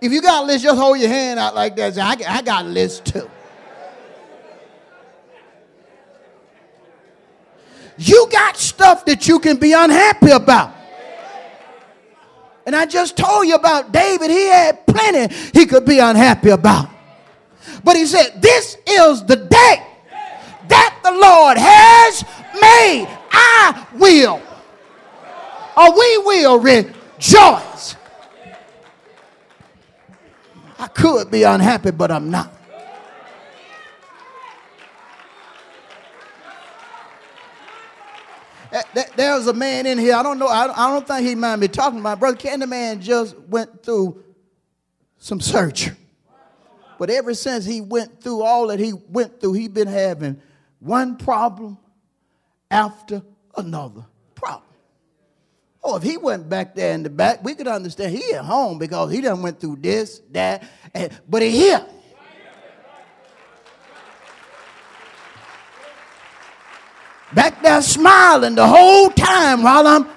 [0.00, 1.94] If you got a list, just hold your hand out like that.
[1.94, 3.30] Say, I, I got a list too.
[7.96, 10.77] You got stuff that you can be unhappy about.
[12.68, 14.30] And I just told you about David.
[14.30, 16.90] He had plenty he could be unhappy about.
[17.82, 19.86] But he said, This is the day
[20.68, 22.22] that the Lord has
[22.60, 23.08] made.
[23.32, 24.42] I will
[25.78, 27.96] or we will rejoice.
[30.78, 32.52] I could be unhappy, but I'm not.
[39.16, 40.14] There was a man in here.
[40.14, 40.48] I don't know.
[40.48, 42.20] I, I don't think he mind me talking about.
[42.20, 44.22] Brother Candyman just went through
[45.18, 45.96] some surgery.
[46.98, 50.40] But ever since he went through all that he went through, he been having
[50.80, 51.78] one problem
[52.70, 53.22] after
[53.56, 54.04] another
[54.34, 54.64] problem.
[55.82, 58.78] Oh, if he went back there in the back, we could understand he at home
[58.78, 61.86] because he done went through this, that, and, but he here.
[67.34, 70.08] Back there smiling the whole time while I'm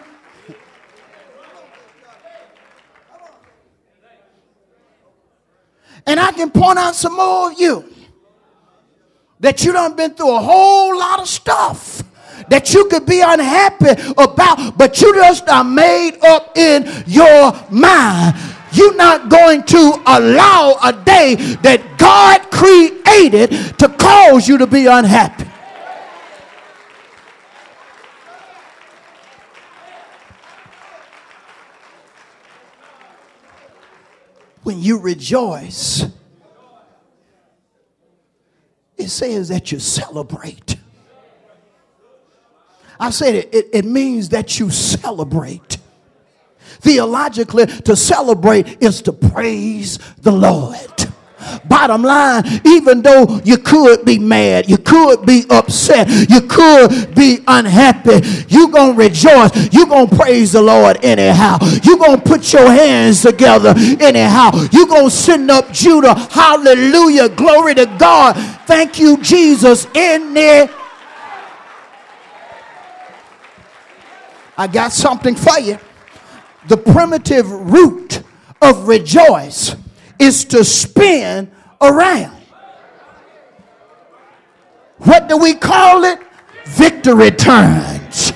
[6.07, 7.85] And I can point out some more of you
[9.39, 12.03] that you done been through a whole lot of stuff
[12.49, 18.35] that you could be unhappy about, but you just are made up in your mind.
[18.73, 24.87] You're not going to allow a day that God created to cause you to be
[24.87, 25.50] unhappy.
[34.63, 36.05] When you rejoice,
[38.97, 40.77] it says that you celebrate.
[42.99, 45.77] I said it, it, it, means that you celebrate.
[46.81, 51.10] Theologically, to celebrate is to praise the Lord.
[51.65, 57.39] Bottom line, even though you could be mad, you could be upset, you could be
[57.47, 59.51] unhappy, you're going to rejoice.
[59.73, 61.57] You're going to praise the Lord anyhow.
[61.83, 64.51] You're going to put your hands together anyhow.
[64.71, 66.13] You're going to send up Judah.
[66.13, 67.29] Hallelujah.
[67.29, 68.33] Glory to God.
[68.65, 70.69] Thank you, Jesus, in there.
[74.57, 75.79] I got something for you.
[76.67, 78.21] The primitive root
[78.61, 79.75] of rejoice
[80.21, 81.51] is to spin
[81.81, 82.37] around.
[84.99, 86.19] What do we call it?
[86.65, 88.31] Victory turns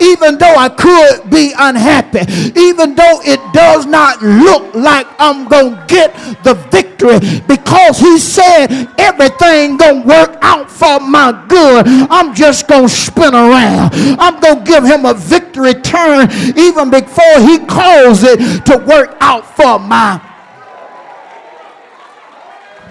[0.00, 2.20] even though I could be unhappy,
[2.58, 6.14] even though it does not look like I'm going to get
[6.44, 7.18] the victory
[7.48, 11.86] because he said everything going to work out for my good.
[12.10, 13.90] I'm just going to spin around.
[14.20, 19.16] I'm going to give him a victory turn even before he calls it to work
[19.20, 20.20] out for my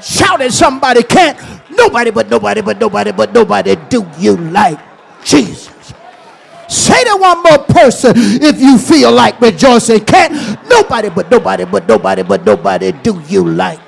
[0.04, 1.38] Shout somebody, can't
[1.70, 4.80] nobody but nobody but nobody but nobody do you like
[5.24, 5.94] Jesus.
[6.68, 10.06] Say to one more person if you feel like rejoicing.
[10.06, 10.34] Can't
[10.70, 13.80] nobody but nobody but nobody but nobody do you like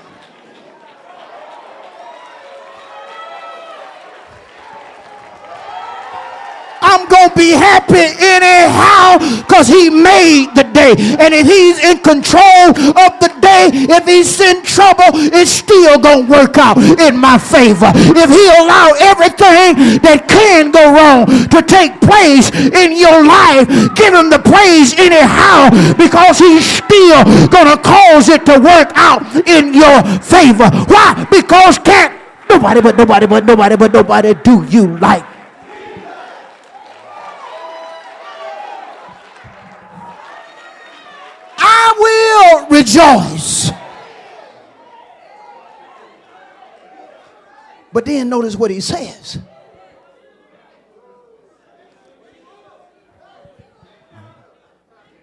[6.85, 11.15] I'm going to be happy anyhow because he made the day.
[11.19, 16.27] And if he's in control of the day, if he's in trouble, it's still going
[16.27, 17.91] to work out in my favor.
[17.95, 24.11] If he allow everything that can go wrong to take place in your life, give
[24.13, 29.73] him the praise anyhow because he's still going to cause it to work out in
[29.73, 30.67] your favor.
[30.91, 31.25] Why?
[31.31, 32.19] Because can't
[32.49, 35.25] nobody but nobody but nobody but nobody do you like
[41.57, 41.95] I
[42.33, 43.71] will rejoice.
[47.91, 49.39] But then notice what he says.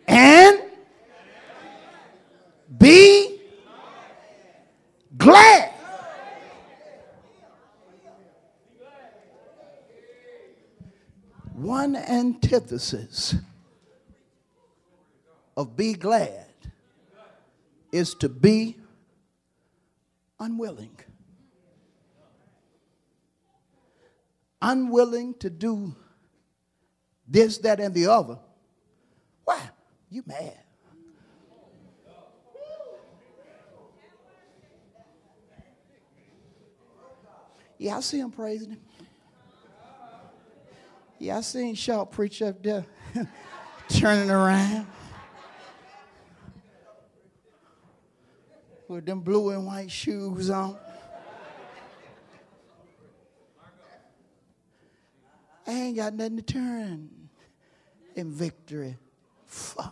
[0.07, 0.63] And
[2.79, 3.41] be
[5.17, 5.73] glad.
[11.55, 13.35] One antithesis
[15.57, 16.50] of be glad
[17.93, 18.77] is to be
[20.39, 20.97] unwilling.
[24.63, 25.95] Unwilling to do
[27.27, 28.39] this, that, and the other.
[29.45, 29.61] Why?
[30.11, 30.59] You mad.
[37.79, 38.81] Yeah, I see him praising him.
[41.19, 42.85] Yeah, I seen Shaw preach up there,
[43.89, 44.87] turning around.
[49.01, 50.77] With them blue and white shoes on.
[55.67, 57.09] I ain't got nothing to turn
[58.15, 58.99] in victory
[59.47, 59.91] for.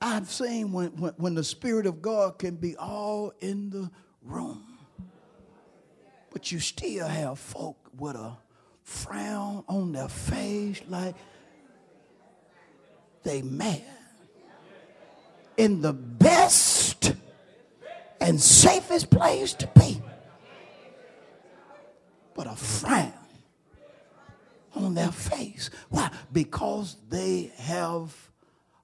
[0.00, 3.90] I've seen when, when, when, the Spirit of God can be all in the
[4.24, 4.64] room,
[6.32, 8.36] but you still have folk with a
[8.84, 11.16] frown on their face like
[13.24, 13.82] they mad.
[15.56, 17.14] In the best
[18.20, 20.00] and safest place to be.
[22.34, 23.12] But a frown
[24.74, 25.70] on their face.
[25.88, 26.10] Why?
[26.32, 28.14] Because they have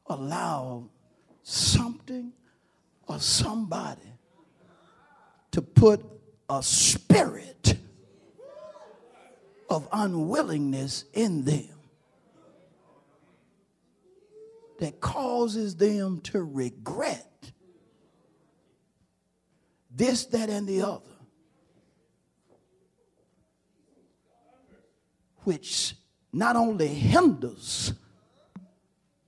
[0.07, 0.89] allowed
[1.43, 2.33] something
[3.09, 4.01] or somebody
[5.51, 6.05] to put
[6.49, 7.80] a spirit
[9.71, 11.69] of unwillingness in them
[14.81, 17.53] that causes them to regret
[19.95, 21.05] this, that, and the other,
[25.45, 25.95] which
[26.33, 27.93] not only hinders,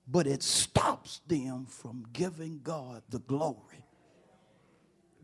[0.07, 3.85] but it stops them from giving God the glory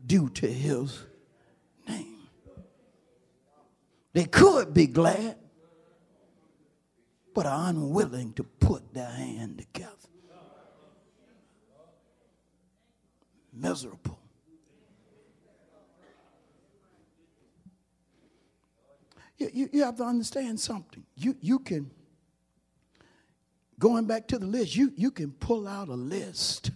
[0.06, 1.04] due to his
[1.88, 2.19] name.
[4.12, 5.36] They could be glad,
[7.32, 9.94] but are unwilling to put their hand together.
[13.52, 14.18] Miserable.
[19.38, 21.04] You, you, you have to understand something.
[21.16, 21.90] You, you can,
[23.78, 26.72] going back to the list, you, you can pull out a list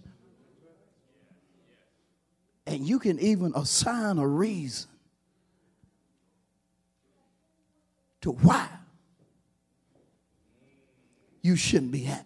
[2.67, 4.89] and you can even assign a reason
[8.25, 8.67] to why
[11.43, 12.25] you shouldn't be happy.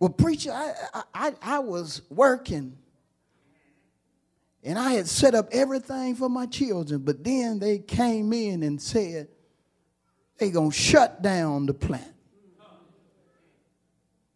[0.00, 2.78] Well, preacher, I, I, I was working
[4.62, 8.80] and I had set up everything for my children, but then they came in and
[8.80, 9.28] said
[10.38, 12.14] they're going to shut down the plant.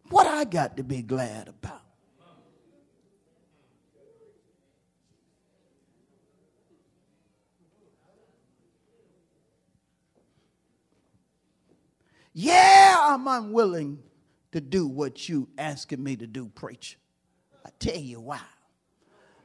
[0.09, 1.81] What I got to be glad about?
[12.41, 13.99] Yeah, I'm unwilling
[14.53, 16.95] to do what you asking me to do, preacher.
[17.65, 18.39] I tell you why.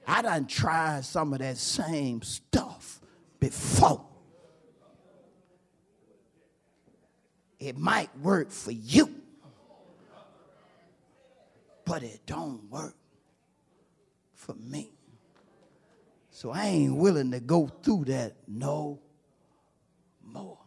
[0.07, 3.01] I done tried some of that same stuff
[3.41, 4.07] before.
[7.59, 9.13] It might work for you,
[11.85, 12.95] but it don't work
[14.35, 14.93] for me.
[16.31, 19.01] So I ain't willing to go through that no
[20.23, 20.64] more.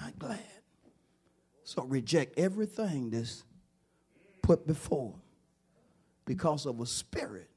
[0.00, 0.40] Not glad.
[1.64, 3.44] So reject everything that's
[4.42, 5.14] put before
[6.24, 7.50] because of a spirit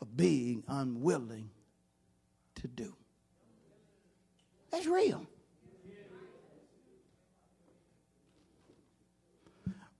[0.00, 1.50] of being unwilling
[2.56, 2.94] to do.
[4.70, 5.26] That's real.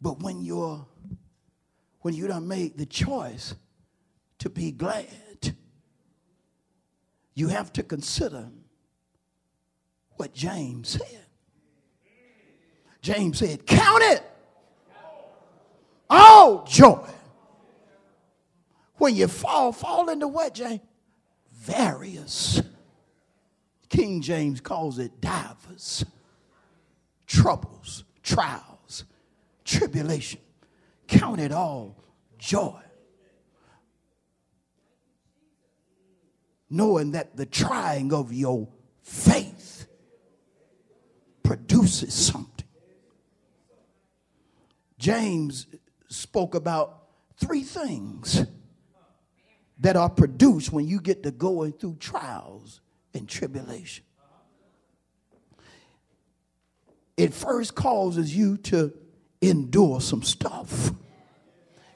[0.01, 0.87] But when you're
[2.01, 3.55] when you don't make the choice
[4.39, 5.57] to be glad,
[7.35, 8.49] you have to consider
[10.17, 11.27] what James said.
[13.01, 14.23] James said, Count it
[16.11, 17.09] all joy.
[18.97, 20.81] When you fall, fall into what, James?
[21.53, 22.63] Various.
[23.89, 26.05] King James calls it divers.
[27.27, 29.05] Troubles, trials,
[29.65, 30.41] tribulation.
[31.07, 31.97] Count it all
[32.39, 32.81] joy.
[36.69, 38.69] Knowing that the trying of your
[39.03, 39.56] faith
[41.47, 42.67] produces something.
[44.99, 45.67] James
[46.09, 47.05] spoke about
[47.39, 48.45] three things
[49.79, 52.81] that are produced when you get to going through trials
[53.15, 54.05] and tribulation.
[57.17, 58.93] It first causes you to
[59.41, 60.91] endure some stuff.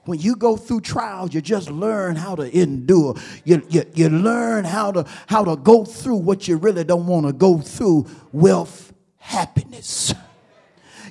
[0.05, 3.15] When you go through trials, you just learn how to endure.
[3.45, 7.27] You, you, you learn how to, how to go through what you really don't want
[7.27, 10.13] to go through with happiness.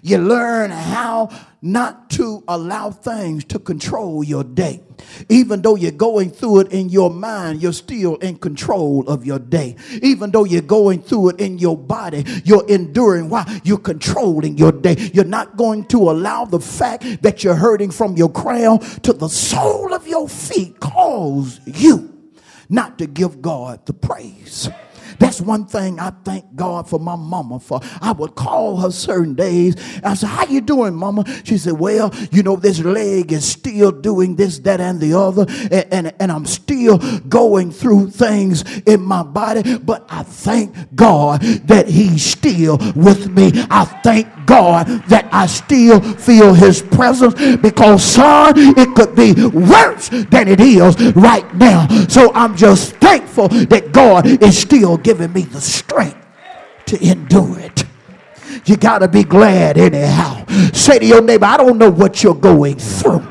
[0.01, 1.30] You learn how
[1.62, 4.82] not to allow things to control your day.
[5.28, 9.39] Even though you're going through it in your mind, you're still in control of your
[9.39, 9.76] day.
[10.01, 13.30] Even though you're going through it in your body, you're enduring.
[13.30, 13.62] Why?
[13.64, 14.95] You're controlling your day.
[15.14, 19.28] You're not going to allow the fact that you're hurting from your crown to the
[19.28, 22.16] sole of your feet cause you
[22.70, 24.70] not to give God the praise.
[25.20, 27.82] That's one thing I thank God for my mama for.
[28.02, 29.76] I would call her certain days.
[30.04, 31.26] I said, How you doing, mama?
[31.44, 35.46] She said, Well, you know, this leg is still doing this, that, and the other.
[35.72, 39.78] And, and, and I'm still going through things in my body.
[39.78, 43.52] But I thank God that He's still with me.
[43.70, 50.10] I thank God that I still feel His presence because, son, it could be worse
[50.10, 51.88] than it is right now.
[52.08, 56.24] So I'm just thankful that God is still giving me the strength
[56.86, 57.84] to endure it.
[58.66, 60.45] You got to be glad anyhow.
[60.72, 63.26] Say to your neighbor, I don't know what you're going through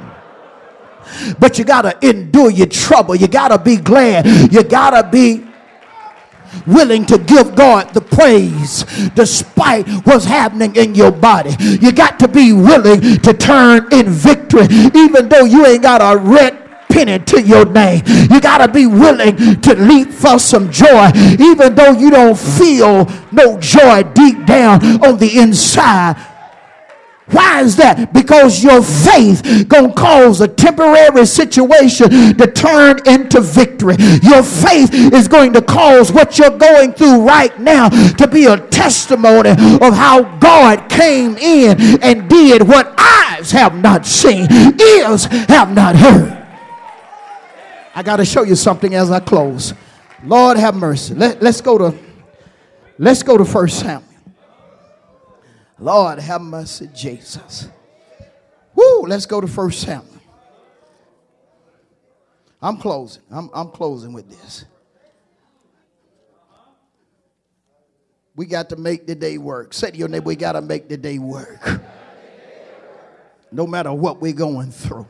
[1.39, 3.15] but you got to endure your trouble.
[3.15, 4.27] You got to be glad.
[4.53, 5.45] You got to be
[6.67, 11.57] willing to give God the praise despite what's happening in your body.
[11.59, 16.19] You got to be willing to turn in victory, even though you ain't got a
[16.21, 18.03] red penny to your name.
[18.31, 23.09] You got to be willing to leap for some joy, even though you don't feel
[23.33, 26.17] no joy deep down on the inside.
[27.31, 28.13] Why is that?
[28.15, 33.97] Because your faith gonna cause a temporary situation to turn into victory.
[34.23, 38.57] Your faith is going to cause what you're going through right now to be a
[38.69, 44.49] testimony of how God came in and did what eyes have not seen,
[44.81, 46.48] ears have not heard.
[47.99, 49.75] I got to show you something as I close.
[50.23, 51.15] Lord have mercy.
[51.15, 51.99] Let, let's go to
[52.97, 54.05] let's go to First Samuel.
[55.81, 57.67] Lord have mercy, Jesus.
[58.77, 60.23] Woo, let's go to First Samuel.
[62.63, 63.25] I'm closing.
[63.33, 64.65] I'm, I'm closing with this.
[68.37, 69.75] We got to make the day work.
[69.75, 71.81] Say to your neighbor, we got to make the day work.
[73.51, 75.09] No matter what we're going through.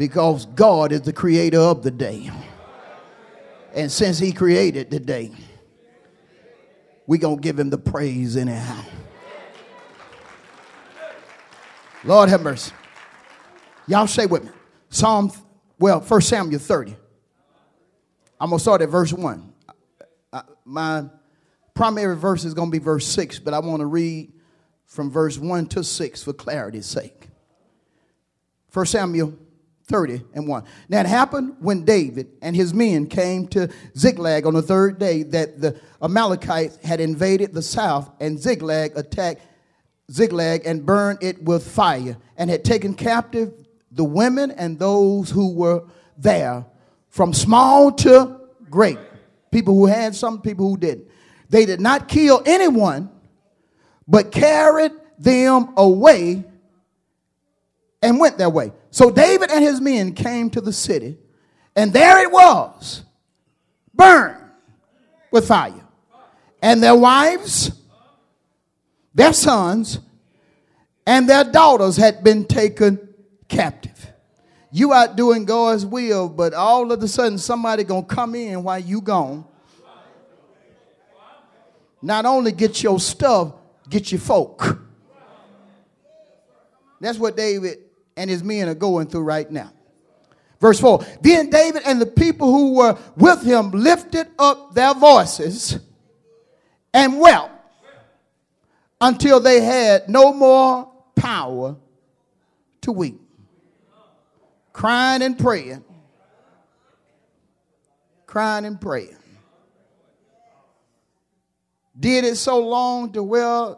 [0.00, 2.30] Because God is the creator of the day.
[3.74, 5.30] And since He created the day,
[7.06, 8.82] we're going to give Him the praise anyhow.
[12.02, 12.72] Lord have mercy.
[13.86, 14.50] Y'all say with me.
[14.88, 15.30] Psalm,
[15.78, 16.96] well, First Samuel 30.
[18.40, 19.52] I'm going to start at verse 1.
[20.64, 21.04] my
[21.74, 24.32] primary verse is going to be verse 6, but I want to read
[24.86, 27.28] from verse 1 to 6 for clarity's sake.
[28.70, 29.34] First Samuel
[29.90, 30.64] 30 and 1.
[30.88, 33.68] Now it happened when David and his men came to
[33.98, 39.42] Ziklag on the third day that the Amalekites had invaded the south, and Ziklag attacked
[40.10, 43.52] Ziklag and burned it with fire, and had taken captive
[43.90, 45.82] the women and those who were
[46.16, 46.64] there,
[47.08, 48.98] from small to great.
[49.50, 51.08] People who had some, people who didn't.
[51.48, 53.10] They did not kill anyone,
[54.06, 56.44] but carried them away
[58.02, 58.72] and went their way.
[58.90, 61.18] So David and his men came to the city,
[61.76, 63.04] and there it was,
[63.94, 64.36] burned
[65.30, 65.86] with fire.
[66.62, 67.72] And their wives
[69.14, 69.98] their sons,
[71.06, 73.08] and their daughters had been taken
[73.48, 74.12] captive.
[74.70, 78.78] You out doing God's will, but all of a sudden somebody gonna come in while
[78.78, 79.44] you gone.
[82.00, 83.52] Not only get your stuff,
[83.88, 84.80] get your folk.
[87.00, 87.78] That's what David
[88.16, 89.72] and his men are going through right now.
[90.60, 95.78] Verse 4 Then David and the people who were with him lifted up their voices
[96.92, 97.50] and wept
[99.00, 101.76] until they had no more power
[102.82, 103.20] to weep.
[104.72, 105.84] Crying and praying.
[108.26, 109.16] Crying and praying.
[111.98, 113.76] Did it so long to where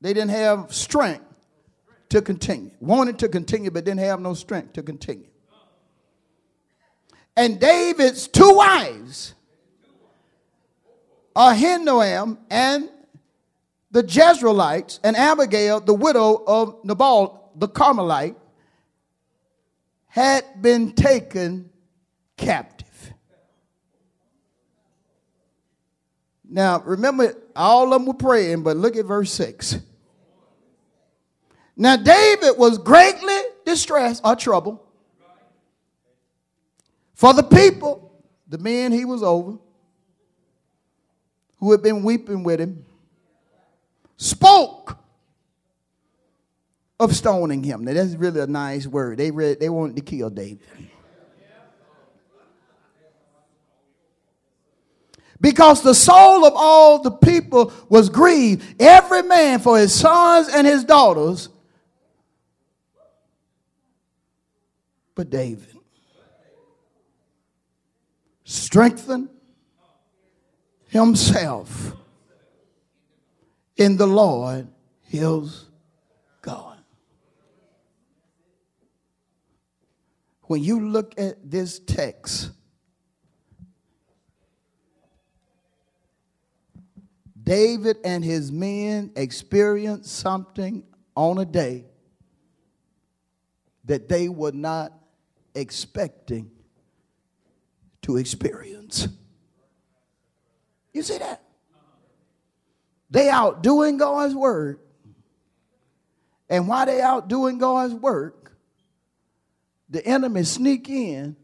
[0.00, 1.25] they didn't have strength
[2.08, 2.70] to continue.
[2.80, 5.28] Wanted to continue, but didn't have no strength to continue.
[7.36, 9.34] And David's two wives,
[11.34, 12.88] Ahinoam and
[13.90, 18.36] the Jezreelites and Abigail, the widow of Nabal the Carmelite,
[20.06, 21.70] had been taken
[22.36, 23.12] captive.
[26.48, 29.76] Now, remember, all of them were praying, but look at verse 6.
[31.76, 34.80] Now, David was greatly distressed or troubled
[37.14, 38.12] for the people,
[38.46, 39.58] the men he was over,
[41.58, 42.84] who had been weeping with him
[44.16, 44.98] spoke
[46.98, 47.84] of stoning him.
[47.84, 49.18] Now that's really a nice word.
[49.18, 50.60] They read, they wanted to kill David.
[55.38, 60.66] Because the soul of all the people was grieved, every man for his sons and
[60.66, 61.50] his daughters,
[65.16, 65.74] but David.
[68.44, 69.30] Strengthened
[70.86, 71.94] himself
[73.76, 74.68] in the Lord
[75.02, 75.64] his
[76.42, 76.78] God.
[80.42, 82.50] When you look at this text,
[87.42, 90.84] David and his men experienced something
[91.16, 91.86] on a day
[93.86, 94.92] that they were not
[95.56, 96.50] expecting
[98.02, 99.08] to experience.
[100.92, 101.42] You see that?
[103.10, 104.78] They out doing God's word.
[106.48, 108.56] And while they out doing God's work,
[109.88, 111.36] the enemy sneak in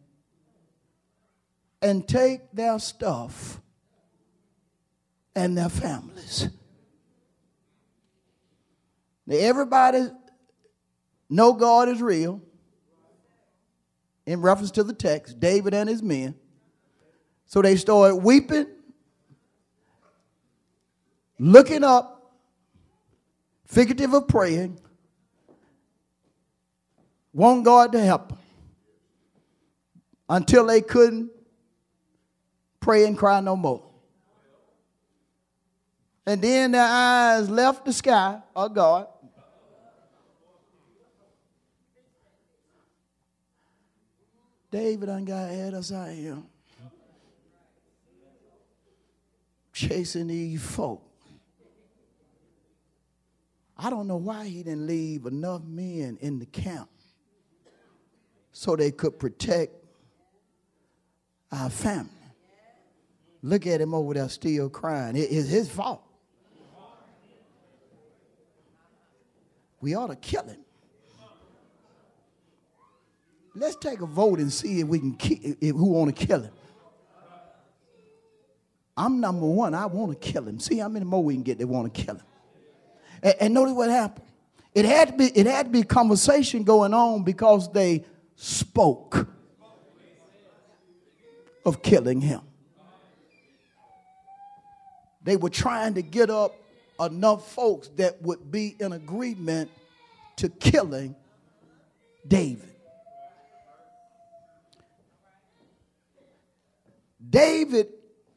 [1.80, 3.60] and take their stuff
[5.34, 6.48] and their families.
[9.26, 10.08] Now everybody
[11.28, 12.40] know God is real
[14.26, 16.34] in reference to the text, David and his men.
[17.46, 18.66] So they started weeping,
[21.38, 22.32] looking up,
[23.66, 24.78] figurative of praying,
[27.32, 28.38] want God to help them
[30.28, 31.30] until they couldn't
[32.80, 33.82] pray and cry no more.
[36.26, 39.08] And then their eyes left the sky of God.
[44.72, 46.38] David I got ahead us out here.
[49.74, 51.02] Chasing these folk.
[53.76, 56.88] I don't know why he didn't leave enough men in the camp
[58.52, 59.74] so they could protect
[61.50, 62.10] our family.
[63.42, 65.16] Look at him over there still crying.
[65.16, 66.02] It is his fault.
[69.80, 70.61] We ought to kill him.
[73.54, 76.42] Let's take a vote and see if we can ki- if who want to kill
[76.42, 76.52] him.
[78.96, 79.74] I'm number one.
[79.74, 80.58] I want to kill him.
[80.58, 82.24] See how many more we can get that want to kill him.
[83.22, 84.26] And, and notice what happened.
[84.74, 88.04] It had to be it had to be conversation going on because they
[88.36, 89.28] spoke
[91.64, 92.40] of killing him.
[95.22, 96.56] They were trying to get up
[96.98, 99.70] enough folks that would be in agreement
[100.36, 101.14] to killing
[102.26, 102.71] David.
[107.28, 107.88] David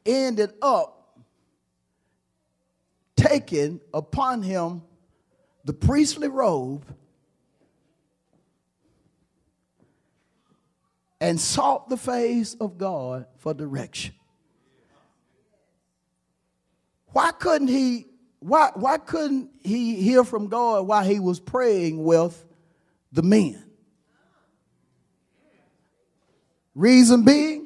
[0.04, 1.18] ended up
[3.16, 4.82] taking upon him
[5.64, 6.84] the priestly robe
[11.20, 14.14] and sought the face of God for direction.
[17.06, 18.06] Why couldn't he
[18.38, 22.44] why, why couldn't he hear from God while he was praying with
[23.10, 23.64] the men?
[26.74, 27.65] Reason being,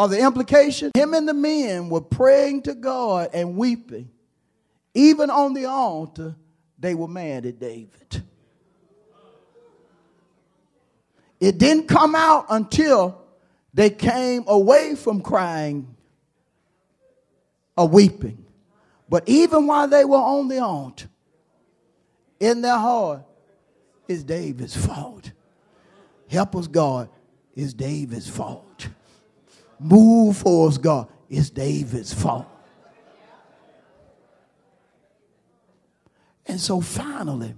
[0.00, 4.08] or the implication, him and the men were praying to God and weeping.
[4.94, 6.34] Even on the altar,
[6.78, 8.22] they were mad at David.
[11.38, 13.20] It didn't come out until
[13.74, 15.94] they came away from crying
[17.76, 18.42] or weeping.
[19.06, 21.10] But even while they were on the altar,
[22.40, 23.20] in their heart,
[24.08, 25.30] is David's fault.
[26.26, 27.10] Help us, God,
[27.54, 28.69] is David's fault.
[29.80, 32.46] Move for us, God, It's David's fault.
[36.44, 37.54] And so finally,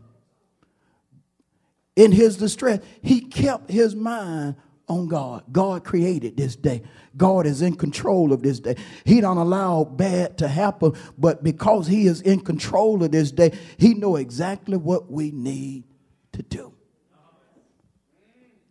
[1.97, 4.57] in his distress, he kept his mind
[4.89, 5.45] on God.
[5.51, 6.83] God created this day.
[7.17, 8.77] God is in control of this day.
[9.05, 13.53] He don't allow bad to happen, but because he is in control of this day,
[13.79, 15.85] he know exactly what we need
[16.33, 16.73] to do.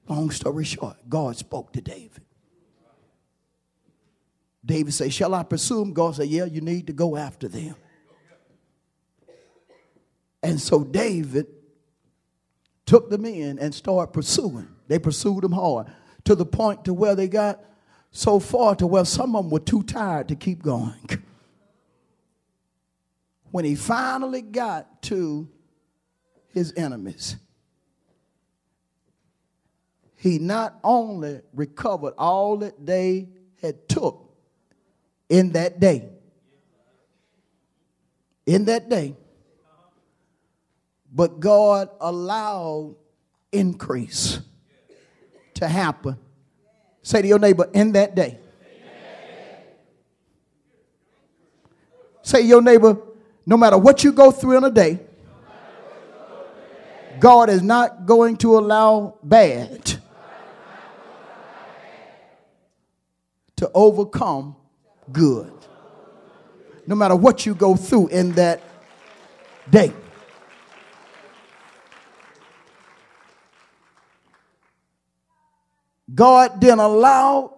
[0.07, 2.21] Long story short, God spoke to David.
[4.65, 5.93] David said, Shall I pursue them?
[5.93, 7.75] God said, Yeah, you need to go after them.
[10.43, 11.47] And so David
[12.85, 14.67] took them in and started pursuing.
[14.87, 15.87] They pursued them hard
[16.25, 17.63] to the point to where they got
[18.11, 21.23] so far to where some of them were too tired to keep going.
[23.51, 25.49] When he finally got to
[26.53, 27.37] his enemies,
[30.15, 33.29] he not only recovered all that they
[33.61, 34.30] had took
[35.31, 36.09] in that day,
[38.45, 39.15] in that day,
[41.09, 42.97] but God allowed
[43.49, 44.41] increase
[45.53, 46.17] to happen.
[47.01, 48.39] Say to your neighbor, in that day.
[52.23, 52.97] Say to your neighbor,
[53.45, 54.99] no matter what you go through in a day,
[57.21, 59.93] God is not going to allow bad
[63.55, 64.57] to overcome
[65.11, 65.51] good.
[66.87, 68.61] No matter what you go through in that
[69.69, 69.93] day.
[76.13, 77.57] God didn't allow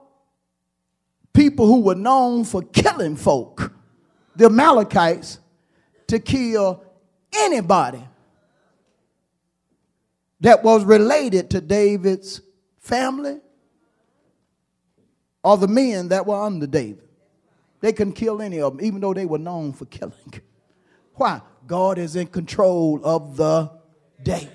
[1.33, 3.73] people who were known for killing folk,
[4.35, 5.39] the Amalekites,
[6.07, 6.83] to kill
[7.33, 8.03] anybody
[10.41, 12.41] that was related to David's
[12.79, 13.39] family
[15.43, 17.07] or the men that were under David.
[17.83, 20.41] They couldn't kill any of them, even though they were known for killing.
[21.15, 21.41] Why?
[21.67, 23.71] God is in control of the
[24.23, 24.47] day.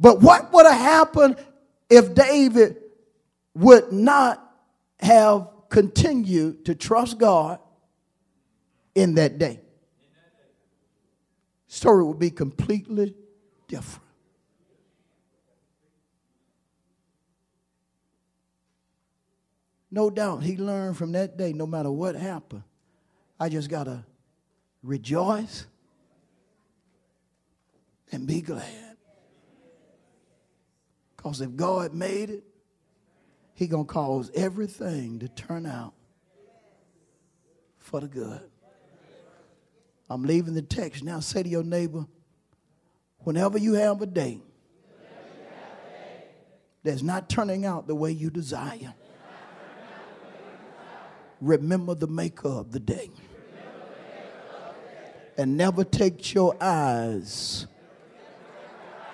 [0.00, 1.36] But what would have happened
[1.88, 2.78] if David
[3.54, 4.44] would not
[4.98, 7.60] have continued to trust God
[8.96, 9.60] in that day?
[11.68, 13.14] Story would be completely
[13.68, 14.05] different.
[19.96, 22.64] No doubt he learned from that day, no matter what happened,
[23.40, 24.04] I just got to
[24.82, 25.66] rejoice
[28.12, 28.98] and be glad.
[31.16, 32.44] Because if God made it,
[33.54, 35.94] he going to cause everything to turn out
[37.78, 38.42] for the good.
[40.10, 41.20] I'm leaving the text now.
[41.20, 42.04] Say to your neighbor,
[43.20, 44.42] whenever you have a day
[46.82, 48.92] that's not turning out the way you desire,
[51.46, 53.10] remember the maker of the day.
[55.38, 57.66] And never take your eyes,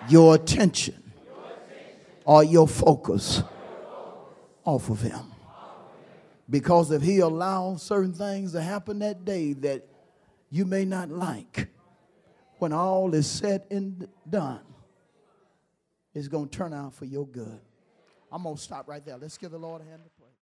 [0.09, 1.13] your attention,
[2.25, 3.43] or your focus
[4.65, 5.33] off of him.
[6.49, 9.87] Because if he allows certain things to happen that day that
[10.51, 11.69] you may not like,
[12.59, 14.61] when all is said and done,
[16.15, 17.59] it's going to turn out for your good.
[18.31, 19.17] I'm going to stop right there.
[19.17, 20.03] Let's give the Lord a hand.